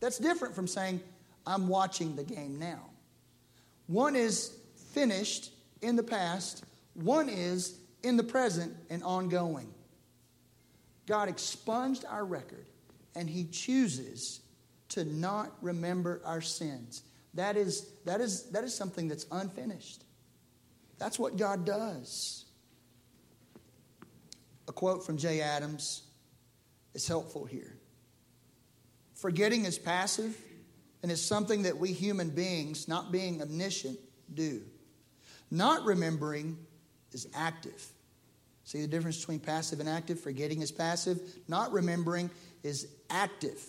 [0.00, 1.00] That's different from saying,
[1.46, 2.90] I'm watching the game now.
[3.86, 4.56] One is
[4.92, 9.72] finished in the past, one is in the present and ongoing.
[11.06, 12.66] God expunged our record
[13.14, 14.40] and He chooses
[14.90, 17.02] to not remember our sins.
[17.34, 20.04] That is, that is, that is something that's unfinished.
[20.98, 22.44] That's what God does.
[24.68, 26.02] A quote from Jay Adams
[26.94, 27.76] is helpful here.
[29.14, 30.36] Forgetting is passive
[31.02, 33.98] and is something that we human beings, not being omniscient,
[34.34, 34.62] do.
[35.50, 36.58] Not remembering
[37.12, 37.91] is active.
[38.72, 40.18] See the difference between passive and active?
[40.18, 42.30] Forgetting is passive, not remembering
[42.62, 43.62] is active.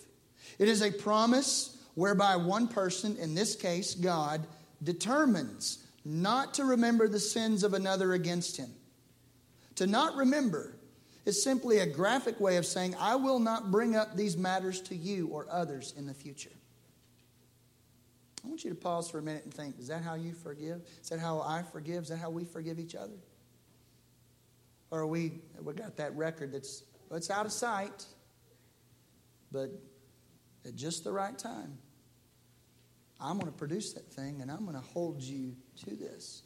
[0.58, 4.46] It is a promise whereby one person, in this case God,
[4.82, 8.70] determines not to remember the sins of another against him.
[9.74, 10.74] To not remember
[11.26, 14.96] is simply a graphic way of saying, I will not bring up these matters to
[14.96, 16.48] you or others in the future.
[18.42, 20.80] I want you to pause for a minute and think is that how you forgive?
[21.02, 22.04] Is that how I forgive?
[22.04, 23.18] Is that how we forgive each other?
[24.90, 28.04] Or we we got that record that's it's out of sight,
[29.52, 29.70] but
[30.64, 31.78] at just the right time,
[33.20, 35.54] I'm going to produce that thing and I'm going to hold you
[35.84, 36.42] to this.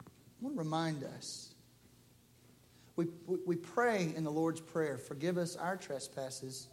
[0.00, 0.04] I
[0.40, 1.54] want to remind us.
[2.94, 3.06] We,
[3.46, 6.68] we pray in the Lord's Prayer, forgive us our trespasses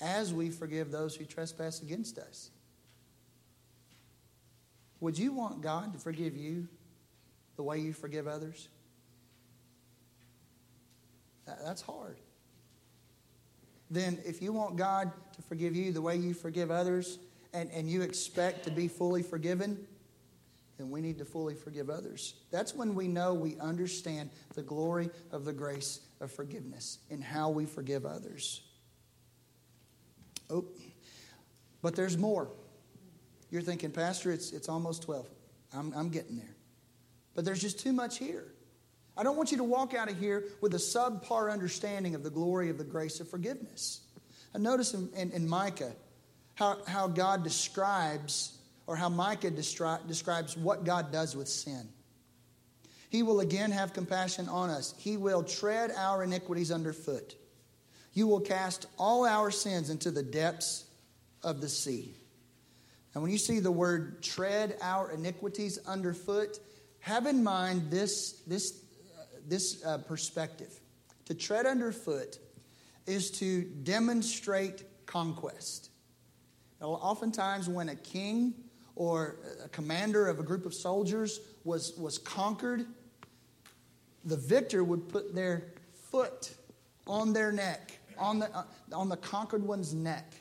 [0.00, 2.50] as we forgive those who trespass against us.
[5.00, 6.68] Would you want God to forgive you
[7.56, 8.68] the way you forgive others?
[11.46, 12.18] That's hard.
[13.90, 17.18] Then, if you want God to forgive you the way you forgive others,
[17.52, 19.86] and, and you expect to be fully forgiven,
[20.76, 22.34] then we need to fully forgive others.
[22.50, 27.48] That's when we know we understand the glory of the grace of forgiveness in how
[27.50, 28.62] we forgive others.
[30.50, 30.66] Oh,
[31.80, 32.48] but there's more.
[33.50, 35.26] You're thinking, Pastor, it's, it's almost 12.
[35.72, 36.54] I'm, I'm getting there.
[37.34, 38.52] But there's just too much here.
[39.16, 42.30] I don't want you to walk out of here with a subpar understanding of the
[42.30, 44.00] glory of the grace of forgiveness.
[44.54, 45.92] I notice in, in, in Micah
[46.54, 51.88] how, how God describes, or how Micah destri- describes what God does with sin.
[53.08, 54.94] He will again have compassion on us.
[54.98, 57.36] He will tread our iniquities underfoot.
[58.12, 60.84] You will cast all our sins into the depths
[61.42, 62.14] of the sea.
[63.14, 66.58] And when you see the word tread our iniquities underfoot,
[67.00, 68.82] have in mind this, this,
[69.48, 70.80] this uh, perspective.
[71.26, 72.38] To tread underfoot
[73.06, 75.90] is to demonstrate conquest.
[76.80, 78.54] Now, oftentimes, when a king
[78.96, 82.86] or a commander of a group of soldiers was, was conquered,
[84.24, 85.72] the victor would put their
[86.10, 86.52] foot
[87.06, 90.34] on their neck, on the, uh, on the conquered one's neck,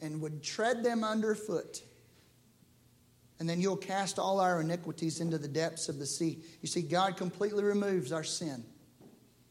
[0.00, 1.82] and would tread them underfoot
[3.40, 6.40] and then you'll cast all our iniquities into the depths of the sea.
[6.60, 8.62] You see, God completely removes our sin.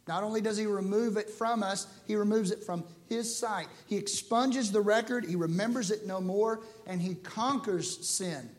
[0.08, 3.68] Not only does He remove it from us, He removes it from His sight.
[3.88, 8.52] He expunges the record, He remembers it no more, and He conquers sin.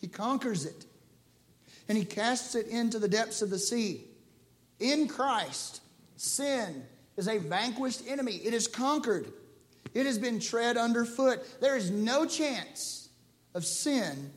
[0.00, 0.86] He conquers it.
[1.86, 4.06] And He casts it into the depths of the sea.
[4.80, 5.82] In Christ,
[6.16, 6.82] sin
[7.18, 9.30] is a vanquished enemy, it is conquered,
[9.92, 11.40] it has been tread underfoot.
[11.60, 12.99] There is no chance
[13.54, 14.30] of sin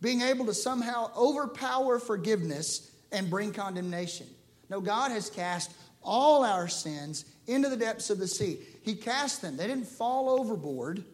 [0.00, 4.26] being able to somehow overpower forgiveness and bring condemnation.
[4.68, 5.70] No, God has cast
[6.02, 8.58] all our sins into the depths of the sea.
[8.82, 11.04] He cast them, they didn't fall overboard.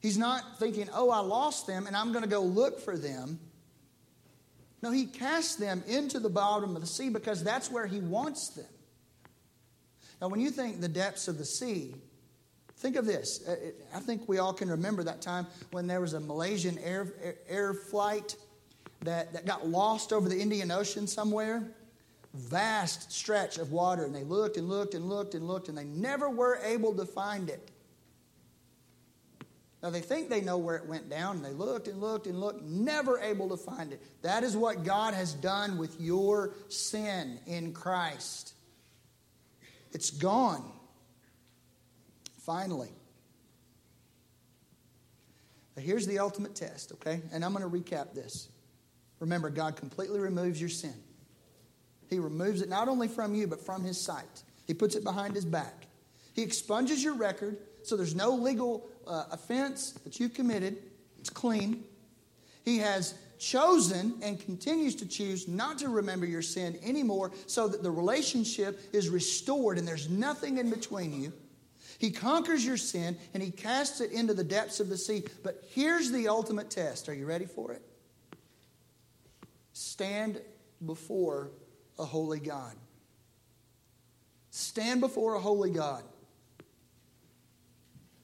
[0.00, 3.38] He's not thinking, oh, I lost them and I'm going to go look for them.
[4.82, 8.48] No, He cast them into the bottom of the sea because that's where He wants
[8.50, 8.66] them.
[10.20, 11.94] Now, when you think the depths of the sea,
[12.76, 13.46] Think of this.
[13.46, 13.56] Uh,
[13.94, 17.36] I think we all can remember that time when there was a Malaysian air, air,
[17.48, 18.36] air flight
[19.02, 21.62] that, that got lost over the Indian Ocean somewhere.
[22.34, 25.84] Vast stretch of water, and they looked and looked and looked and looked, and they
[25.84, 27.70] never were able to find it.
[29.84, 32.40] Now they think they know where it went down, and they looked and looked and
[32.40, 34.02] looked, never able to find it.
[34.22, 38.54] That is what God has done with your sin in Christ.
[39.92, 40.72] It's gone.
[42.44, 42.90] Finally,
[45.78, 47.22] here's the ultimate test, okay?
[47.32, 48.48] And I'm going to recap this.
[49.18, 50.94] Remember, God completely removes your sin.
[52.10, 54.42] He removes it not only from you, but from His sight.
[54.66, 55.86] He puts it behind His back.
[56.34, 60.76] He expunges your record so there's no legal uh, offense that you've committed.
[61.18, 61.84] It's clean.
[62.64, 67.82] He has chosen and continues to choose not to remember your sin anymore so that
[67.82, 71.32] the relationship is restored and there's nothing in between you.
[71.98, 75.24] He conquers your sin and he casts it into the depths of the sea.
[75.42, 77.08] But here's the ultimate test.
[77.08, 77.82] Are you ready for it?
[79.72, 80.40] Stand
[80.84, 81.50] before
[81.98, 82.74] a holy God.
[84.50, 86.04] Stand before a holy God.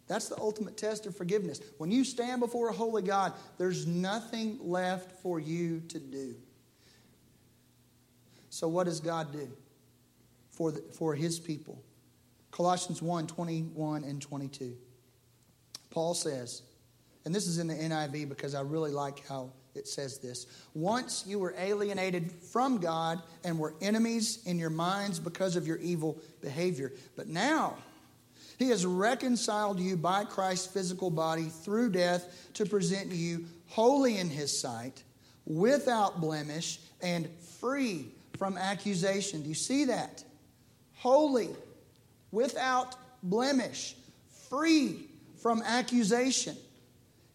[0.07, 1.61] That's the ultimate test of forgiveness.
[1.79, 6.35] When you stand before a holy God, there's nothing left for you to do.
[8.49, 9.49] So, what does God do
[10.51, 11.81] for, the, for his people?
[12.51, 14.77] Colossians 1 21 and 22.
[15.91, 16.63] Paul says,
[17.25, 20.47] and this is in the NIV because I really like how it says this.
[20.75, 25.77] Once you were alienated from God and were enemies in your minds because of your
[25.79, 26.93] evil behavior.
[27.17, 27.77] But now,
[28.59, 34.29] he has reconciled you by Christ's physical body through death to present you holy in
[34.29, 35.03] his sight,
[35.47, 37.29] without blemish, and
[37.61, 39.43] free from accusation.
[39.43, 40.25] Do you see that?
[40.95, 41.51] Holy
[42.33, 43.97] without blemish,
[44.49, 45.07] free
[45.43, 46.57] from accusation.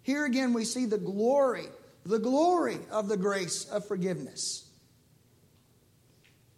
[0.01, 1.65] Here again, we see the glory,
[2.05, 4.69] the glory of the grace of forgiveness.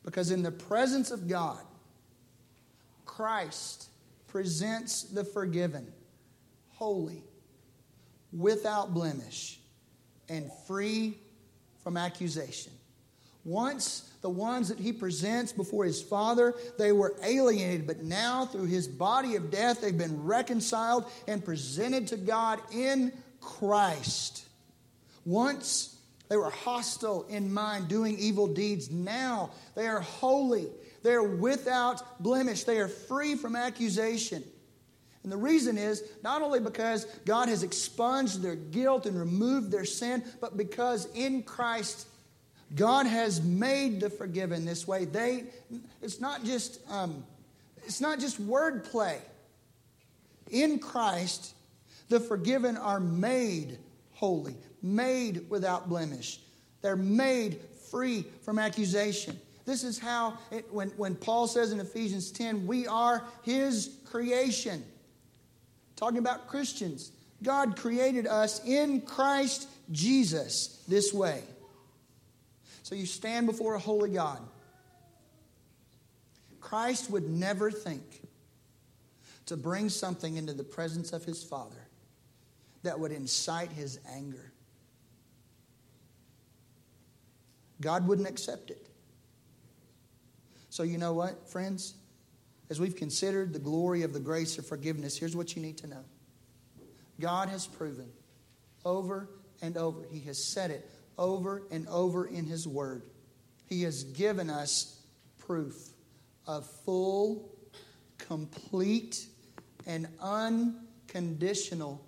[0.04, 1.60] Because in the presence of God,
[3.06, 3.90] Christ
[4.28, 5.92] presents the forgiven
[6.70, 7.24] holy,
[8.32, 9.60] without blemish,
[10.30, 11.18] and free
[11.84, 12.72] from accusation.
[13.44, 18.66] Once the ones that he presents before his Father, they were alienated, but now through
[18.66, 24.46] his body of death, they've been reconciled and presented to God in Christ.
[25.24, 25.98] Once
[26.30, 28.92] they were hostile in mind, doing evil deeds.
[28.92, 30.68] Now they are holy.
[31.04, 32.64] They are without blemish.
[32.64, 34.44] They are free from accusation.
[35.24, 39.86] And the reason is not only because God has expunged their guilt and removed their
[39.86, 42.08] sin, but because in Christ
[42.76, 45.06] God has made the forgiven this way.
[45.06, 45.46] They,
[46.02, 47.24] it's not just, um,
[47.86, 49.18] it's not just wordplay.
[50.52, 51.54] In Christ,
[52.10, 53.78] the forgiven are made
[54.12, 56.40] holy, made without blemish.
[56.82, 57.60] They're made
[57.90, 59.40] free from accusation.
[59.66, 64.84] This is how, it, when, when Paul says in Ephesians 10, we are his creation.
[65.96, 67.12] Talking about Christians.
[67.44, 71.44] God created us in Christ Jesus this way.
[72.88, 74.40] So you stand before a holy God.
[76.62, 78.22] Christ would never think
[79.48, 81.86] to bring something into the presence of his Father
[82.84, 84.54] that would incite his anger.
[87.82, 88.88] God wouldn't accept it.
[90.70, 91.94] So, you know what, friends?
[92.70, 95.88] As we've considered the glory of the grace of forgiveness, here's what you need to
[95.88, 96.06] know
[97.20, 98.08] God has proven
[98.86, 99.28] over
[99.62, 103.04] and over, He has said it over and over in His Word.
[103.68, 105.02] He has given us
[105.40, 105.76] proof
[106.46, 107.50] of full,
[108.18, 109.26] complete,
[109.86, 112.06] and unconditional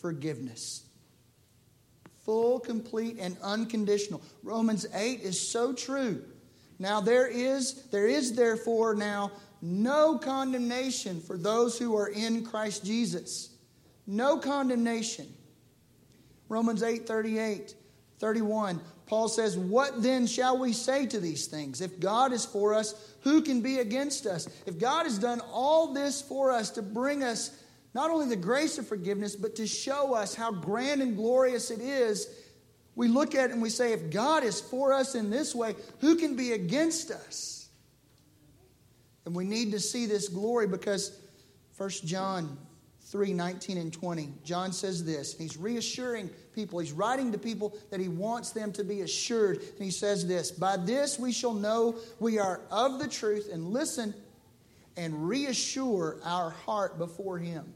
[0.00, 0.84] forgiveness.
[2.24, 4.22] Full, complete, and unconditional.
[4.42, 6.22] Romans 8 is so true.
[6.78, 12.84] Now there is there is therefore now no condemnation for those who are in Christ
[12.84, 13.50] Jesus.
[14.06, 15.26] No condemnation.
[16.48, 17.74] Romans 8 38.
[18.18, 21.80] 31, Paul says, What then shall we say to these things?
[21.80, 24.48] If God is for us, who can be against us?
[24.66, 27.62] If God has done all this for us to bring us
[27.94, 31.80] not only the grace of forgiveness, but to show us how grand and glorious it
[31.80, 32.28] is,
[32.94, 35.74] we look at it and we say, If God is for us in this way,
[36.00, 37.68] who can be against us?
[39.24, 41.18] And we need to see this glory because
[41.76, 42.58] 1 John
[43.10, 44.32] 3 19 and 20.
[44.44, 45.36] John says this.
[45.36, 46.78] He's reassuring people.
[46.78, 49.58] He's writing to people that he wants them to be assured.
[49.60, 53.70] And he says this By this we shall know we are of the truth and
[53.70, 54.14] listen
[54.96, 57.72] and reassure our heart before him.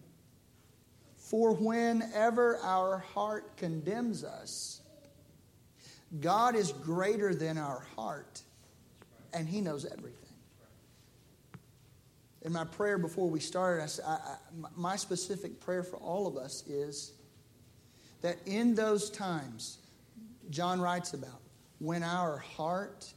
[1.16, 4.82] For whenever our heart condemns us,
[6.20, 8.42] God is greater than our heart,
[9.32, 10.21] and he knows everything
[12.44, 14.36] in my prayer before we started, I, I,
[14.76, 17.12] my specific prayer for all of us is
[18.20, 19.78] that in those times,
[20.50, 21.40] John writes about,
[21.78, 23.12] when our heart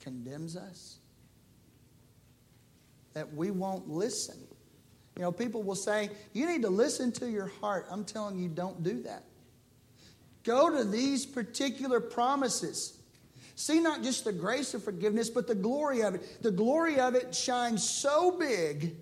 [0.00, 0.98] condemns us,
[3.14, 4.36] that we won't listen.
[5.16, 7.86] You know, people will say, you need to listen to your heart.
[7.90, 9.24] I'm telling you, don't do that.
[10.44, 12.97] Go to these particular promises
[13.58, 16.44] See not just the grace of forgiveness, but the glory of it.
[16.44, 18.94] The glory of it shines so big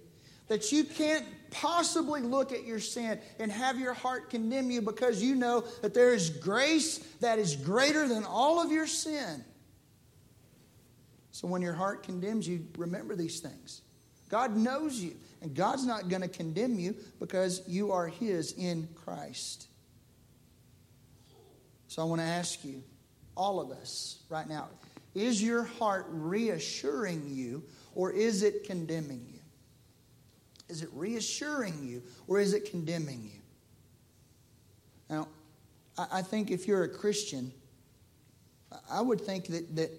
[0.48, 5.22] that you can't possibly look at your sin and have your heart condemn you because
[5.22, 9.44] you know that there is grace that is greater than all of your sin.
[11.32, 13.82] So when your heart condemns you, remember these things.
[14.30, 18.88] God knows you, And God's not going to condemn you because you are His in
[18.94, 19.68] Christ.
[21.88, 22.82] So I want to ask you,
[23.36, 24.68] all of us, right now,
[25.14, 27.62] is your heart reassuring you
[27.94, 29.40] or is it condemning you?
[30.68, 33.40] Is it reassuring you or is it condemning you?
[35.08, 35.28] Now,
[35.96, 37.52] I think if you're a Christian,
[38.90, 39.90] I would think that, that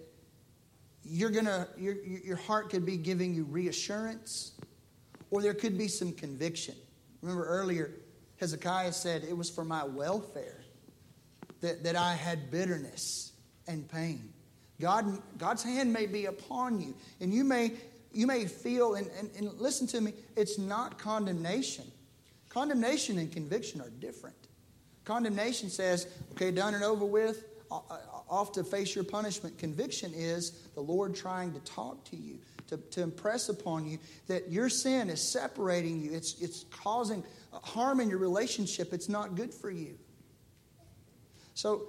[1.04, 4.52] you're gonna your, your heart could be giving you reassurance
[5.32, 6.76] or there could be some conviction.
[7.22, 7.92] Remember earlier,
[8.40, 10.62] Hezekiah said it was for my welfare
[11.62, 13.27] that, that I had bitterness
[13.68, 14.34] and pain.
[14.80, 17.72] God, God's hand may be upon you, and you may,
[18.14, 21.86] you may feel, and, and, and listen to me, it's not condemnation.
[22.50, 24.36] Condemnation and conviction are different.
[25.04, 29.58] Condemnation says, okay, done and over with, off to face your punishment.
[29.58, 32.38] Conviction is the Lord trying to talk to you,
[32.68, 33.98] to, to impress upon you
[34.28, 39.36] that your sin is separating you, it's, it's causing harm in your relationship, it's not
[39.36, 39.98] good for you.
[41.54, 41.88] So,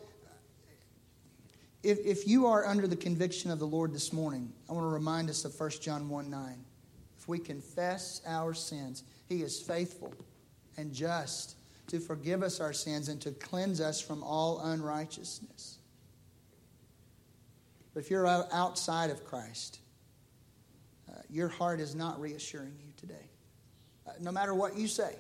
[1.83, 4.89] if, if you are under the conviction of the Lord this morning, I want to
[4.89, 6.65] remind us of 1 John 1 9.
[7.19, 10.13] If we confess our sins, He is faithful
[10.77, 11.57] and just
[11.89, 15.79] to forgive us our sins and to cleanse us from all unrighteousness.
[17.95, 19.81] But if you're outside of Christ,
[21.09, 23.31] uh, your heart is not reassuring you today.
[24.07, 25.17] Uh, no matter what you say.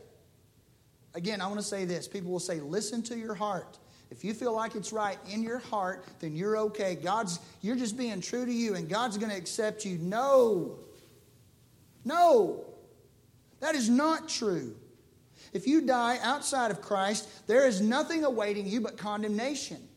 [1.14, 2.06] Again, I want to say this.
[2.06, 3.78] People will say, listen to your heart.
[4.10, 6.94] If you feel like it's right in your heart, then you're okay.
[6.94, 9.98] God's you're just being true to you and God's going to accept you.
[9.98, 10.78] No.
[12.04, 12.64] No.
[13.60, 14.76] That is not true.
[15.52, 19.88] If you die outside of Christ, there is nothing awaiting you but condemnation.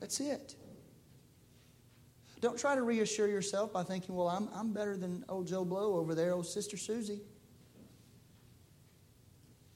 [0.00, 0.54] That's it.
[2.40, 5.96] Don't try to reassure yourself by thinking, well, I'm, I'm better than old Joe Blow
[5.96, 7.20] over there, old Sister Susie.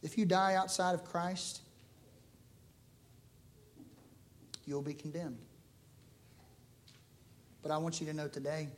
[0.05, 1.62] If you die outside of Christ,
[4.66, 5.38] you'll be condemned.
[7.62, 8.68] But I want you to know today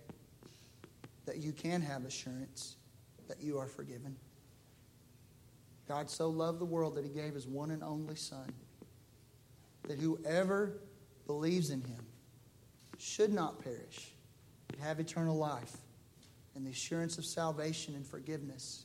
[1.26, 2.76] that you can have assurance
[3.26, 4.14] that you are forgiven.
[5.88, 8.52] God so loved the world that he gave his one and only Son,
[9.88, 10.78] that whoever
[11.26, 12.06] believes in him
[12.98, 14.12] should not perish,
[14.68, 15.76] but have eternal life
[16.54, 18.84] and the assurance of salvation and forgiveness,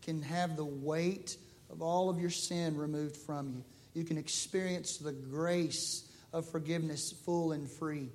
[0.00, 1.36] can have the weight
[1.70, 3.64] of all of your sin removed from you.
[3.94, 8.08] You can experience the grace of forgiveness full and free.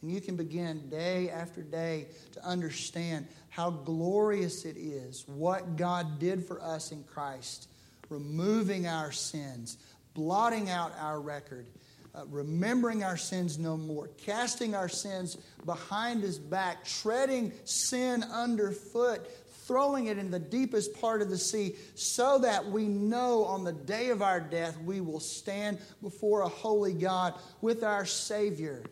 [0.00, 6.18] And you can begin day after day to understand how glorious it is what God
[6.18, 7.68] did for us in Christ,
[8.08, 9.76] removing our sins,
[10.14, 11.66] blotting out our record,
[12.14, 19.26] uh, remembering our sins no more, casting our sins behind his back, treading sin underfoot,
[19.66, 23.72] throwing it in the deepest part of the sea, so that we know on the
[23.72, 28.82] day of our death we will stand before a holy God with our Savior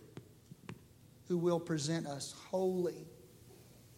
[1.28, 3.06] who will present us holy,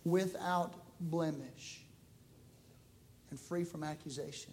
[0.05, 1.81] without blemish,
[3.31, 4.53] and free from accusation.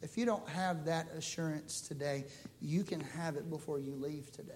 [0.00, 2.24] If you don't have that assurance today,
[2.60, 4.52] you can have it before you leave today.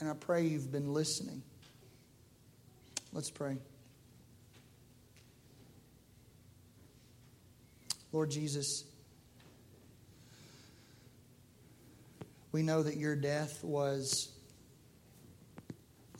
[0.00, 1.42] And I pray you've been listening.
[3.12, 3.56] Let's pray.
[8.12, 8.84] Lord Jesus,
[12.52, 14.30] we know that your death was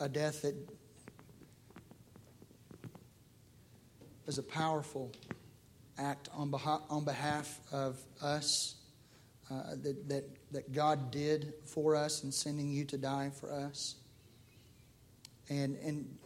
[0.01, 0.55] a death that
[4.27, 5.13] was a powerful
[5.99, 8.75] act on behalf, on behalf of us
[9.51, 13.95] uh, that, that, that God did for us in sending you to die for us.
[15.49, 16.19] And, and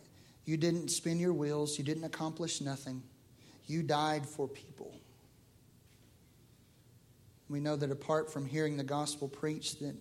[0.47, 3.03] you didn't spin your wheels, you didn't accomplish nothing.
[3.67, 4.95] You died for people.
[7.51, 9.97] We know that apart from hearing the gospel preached, that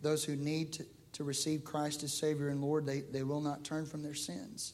[0.00, 3.62] those who need to, to receive Christ as Savior and Lord, they, they will not
[3.62, 4.72] turn from their sins.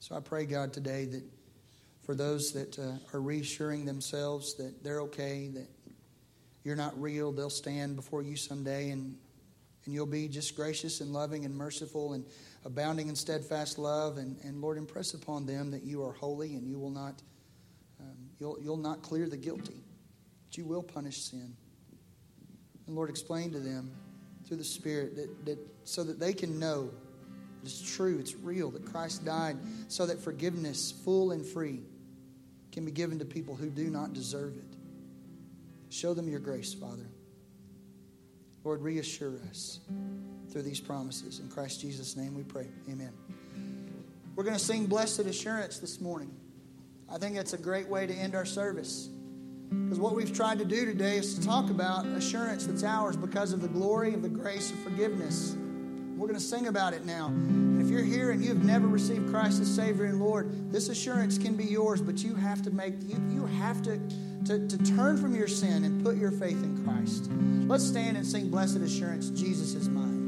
[0.00, 1.22] So I pray, God, today that
[2.02, 5.68] for those that uh, are reassuring themselves that they're okay, that
[6.64, 9.16] you're not real, they'll stand before you someday and,
[9.84, 12.24] and you'll be just gracious and loving and merciful and
[12.64, 14.16] abounding in steadfast love.
[14.16, 17.22] And, and Lord, impress upon them that you are holy and you will not,
[18.00, 19.84] um, you'll, you'll not clear the guilty
[20.56, 21.56] you will punish sin.
[22.86, 23.90] And Lord, explain to them
[24.46, 26.90] through the Spirit that, that so that they can know
[27.62, 29.56] it's true, it's real, that Christ died
[29.88, 31.80] so that forgiveness, full and free,
[32.72, 34.76] can be given to people who do not deserve it.
[35.88, 37.06] Show them your grace, Father.
[38.64, 39.80] Lord, reassure us
[40.50, 41.38] through these promises.
[41.38, 42.66] In Christ Jesus' name we pray.
[42.90, 43.12] Amen.
[44.34, 46.34] We're going to sing Blessed Assurance this morning.
[47.10, 49.08] I think that's a great way to end our service.
[49.82, 53.52] Because what we've tried to do today is to talk about assurance that's ours because
[53.52, 55.56] of the glory of the grace of forgiveness.
[56.16, 57.26] We're going to sing about it now.
[57.26, 60.88] And if you're here and you have never received Christ as Savior and Lord, this
[60.88, 63.98] assurance can be yours, but you have to make you, you have to,
[64.46, 67.30] to, to turn from your sin and put your faith in Christ.
[67.68, 70.23] Let's stand and sing Blessed Assurance, Jesus is mine.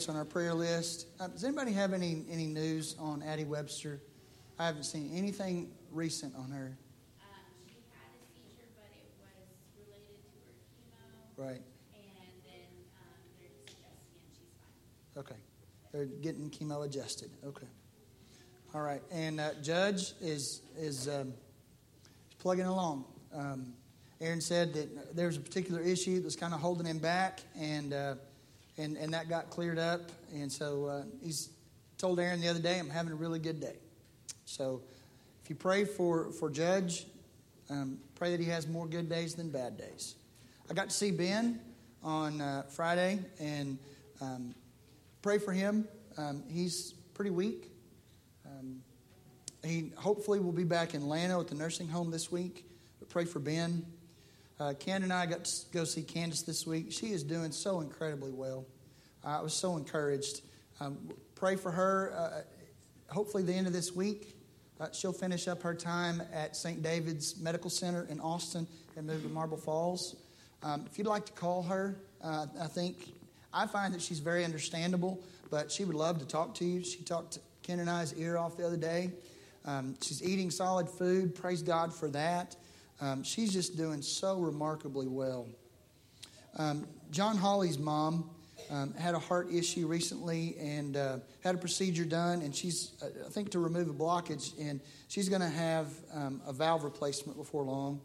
[0.00, 1.06] Updates on our prayer list.
[1.18, 4.00] Uh, does anybody have any, any news on Addie Webster?
[4.58, 6.76] I haven't seen anything recent on her.
[7.20, 7.28] Um,
[7.66, 11.48] she had a seizure, but it was related to her chemo.
[11.48, 11.62] Right.
[11.94, 12.04] And
[12.44, 12.62] then
[12.96, 14.48] um, they're just adjusting and she's
[15.14, 15.24] fine.
[15.24, 15.40] Okay.
[15.92, 17.30] They're getting chemo adjusted.
[17.44, 17.66] Okay.
[18.74, 19.02] All right.
[19.10, 21.34] And uh, Judge is is um,
[22.38, 23.04] plugging along.
[23.34, 23.72] Um,
[24.20, 28.14] Aaron said that there's a particular issue that's kind of holding him back, and uh,
[28.80, 30.00] and, and that got cleared up.
[30.32, 31.50] And so uh, he's
[31.98, 33.76] told Aaron the other day, I'm having a really good day.
[34.46, 34.82] So
[35.44, 37.06] if you pray for, for Judge,
[37.68, 40.14] um, pray that he has more good days than bad days.
[40.70, 41.60] I got to see Ben
[42.02, 43.78] on uh, Friday and
[44.20, 44.54] um,
[45.22, 45.86] pray for him.
[46.16, 47.70] Um, he's pretty weak.
[48.46, 48.82] Um,
[49.62, 52.64] he hopefully will be back in Llano at the nursing home this week.
[52.98, 53.84] But pray for Ben.
[54.60, 56.92] Uh, Ken and I got to go see Candace this week.
[56.92, 58.66] She is doing so incredibly well.
[59.24, 60.42] Uh, I was so encouraged.
[60.80, 60.98] Um,
[61.34, 62.12] pray for her.
[62.14, 64.36] Uh, hopefully, the end of this week,
[64.78, 66.82] uh, she'll finish up her time at St.
[66.82, 68.66] David's Medical Center in Austin
[68.98, 70.16] and move to Marble Falls.
[70.62, 73.14] Um, if you'd like to call her, uh, I think
[73.54, 76.84] I find that she's very understandable, but she would love to talk to you.
[76.84, 79.10] She talked to Ken and I's ear off the other day.
[79.64, 81.34] Um, she's eating solid food.
[81.34, 82.56] Praise God for that.
[83.00, 85.48] Um, she's just doing so remarkably well.
[86.56, 88.30] Um, John Hawley's mom
[88.70, 93.26] um, had a heart issue recently and uh, had a procedure done, and she's, uh,
[93.26, 97.38] I think, to remove a blockage, and she's going to have um, a valve replacement
[97.38, 98.00] before long.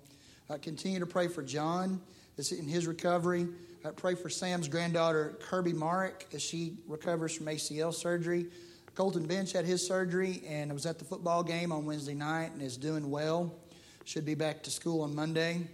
[0.50, 2.02] Uh, continue to pray for John
[2.38, 3.48] in his recovery.
[3.84, 8.48] Uh, pray for Sam's granddaughter, Kirby Marek, as she recovers from ACL surgery.
[8.96, 12.62] Colton Bench had his surgery and was at the football game on Wednesday night and
[12.62, 13.54] is doing well.
[14.06, 15.68] Should be back to school on Monday.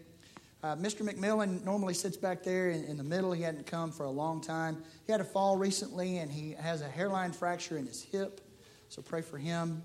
[0.63, 1.01] Uh, Mr.
[1.01, 3.33] McMillan normally sits back there in, in, the middle.
[3.33, 4.81] He hadn't come for a long time.
[5.05, 8.39] He had a fall recently, and he has a hairline fracture in his hip,
[8.87, 9.83] so pray for him.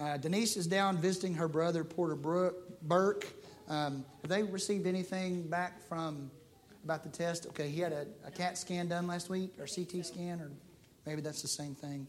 [0.00, 3.26] Uh, Denise is down visiting her brother, Porter Burke.
[3.68, 6.30] Um, have they received anything back from
[6.86, 7.46] about the test.
[7.46, 10.50] Okay, he had a, a CAT scan done last week, or CT scan, or
[11.04, 12.06] maybe that's the same thing.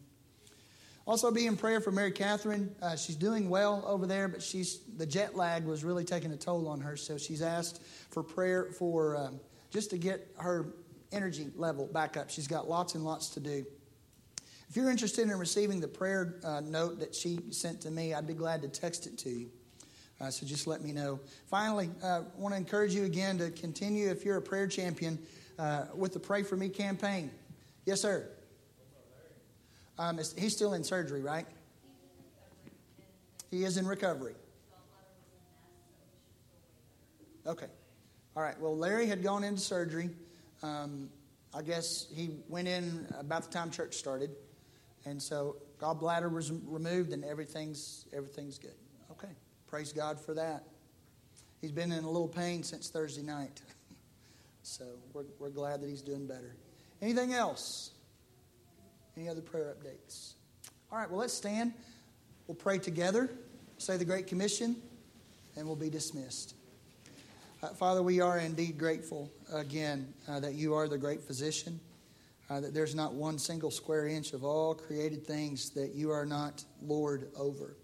[1.08, 2.76] Also, be in prayer for Mary Catherine.
[2.82, 6.36] Uh, she's doing well over there, but she's the jet lag was really taking a
[6.38, 6.98] toll on her.
[6.98, 7.82] So she's asked
[8.12, 9.40] for prayer for um,
[9.72, 10.74] just to get her
[11.14, 12.30] energy level back up.
[12.30, 13.66] She's got lots and lots to do.
[14.70, 18.28] If you're interested in receiving the prayer uh, note that she sent to me, I'd
[18.28, 19.50] be glad to text it to you.
[20.20, 21.22] Uh, so just let me know.
[21.46, 25.18] Finally, I uh, want to encourage you again to continue, if you're a prayer champion,
[25.58, 27.32] uh, with the Pray For Me campaign.
[27.86, 28.28] Yes, sir.
[30.00, 31.46] Um, he's still in surgery, right?
[33.50, 34.36] He is in recovery.
[37.46, 37.68] Okay.
[38.36, 38.60] All right.
[38.60, 40.10] Well, Larry had gone into surgery.
[40.62, 41.10] Um,
[41.54, 44.32] I guess he went in about the time church started,
[45.06, 48.76] and so gallbladder was removed, and everything's everything's good.
[49.12, 49.32] Okay.
[49.68, 50.66] Praise God for that.
[51.62, 53.62] He's been in a little pain since Thursday night,
[54.62, 54.84] so
[55.14, 56.56] we're we're glad that he's doing better.
[57.02, 57.92] Anything else?
[59.18, 60.34] Any other prayer updates?
[60.92, 61.74] All right, well, let's stand.
[62.46, 63.32] We'll pray together,
[63.80, 64.76] say the Great Commission,
[65.56, 66.54] and we'll be dismissed.
[67.64, 71.80] Uh, Father, we are indeed grateful again uh, that you are the great physician,
[72.52, 76.26] uh, that there's not one single square inch of all created things that you are
[76.26, 77.76] not Lord over.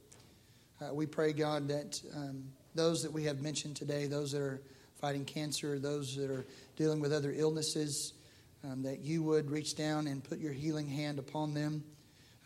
[0.80, 2.43] Uh, we pray, God, that um,
[2.76, 4.61] those that we have mentioned today, those that are
[5.01, 6.45] fighting cancer, those that are
[6.76, 8.14] dealing with other illnesses,
[8.64, 11.84] um, that you would reach down and put your healing hand upon them.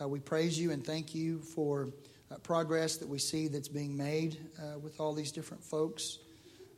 [0.02, 1.89] Uh, we praise you and thank you for
[2.31, 6.19] uh, progress that we see that's being made uh, with all these different folks.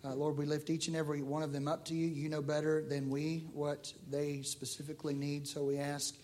[0.03, 2.07] Uh, Lord, we lift each and every one of them up to you.
[2.07, 6.16] You know better than we what they specifically need, so we ask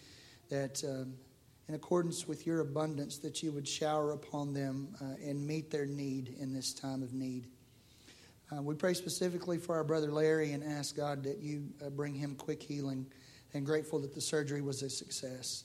[0.50, 0.84] that.
[0.84, 1.16] Um,
[1.68, 5.86] in accordance with your abundance, that you would shower upon them uh, and meet their
[5.86, 7.48] need in this time of need.
[8.52, 12.14] Uh, we pray specifically for our brother Larry and ask God that you uh, bring
[12.14, 13.06] him quick healing
[13.54, 15.64] and grateful that the surgery was a success.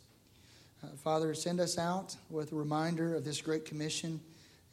[0.82, 4.18] Uh, Father, send us out with a reminder of this great commission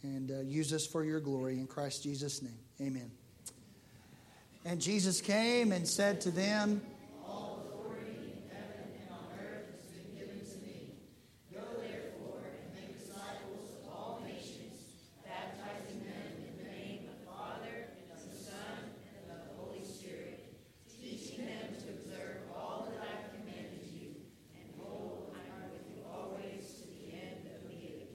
[0.03, 1.59] and uh, use us for your glory.
[1.59, 3.11] In Christ Jesus' name, amen.
[4.63, 6.81] And Jesus came and said to them,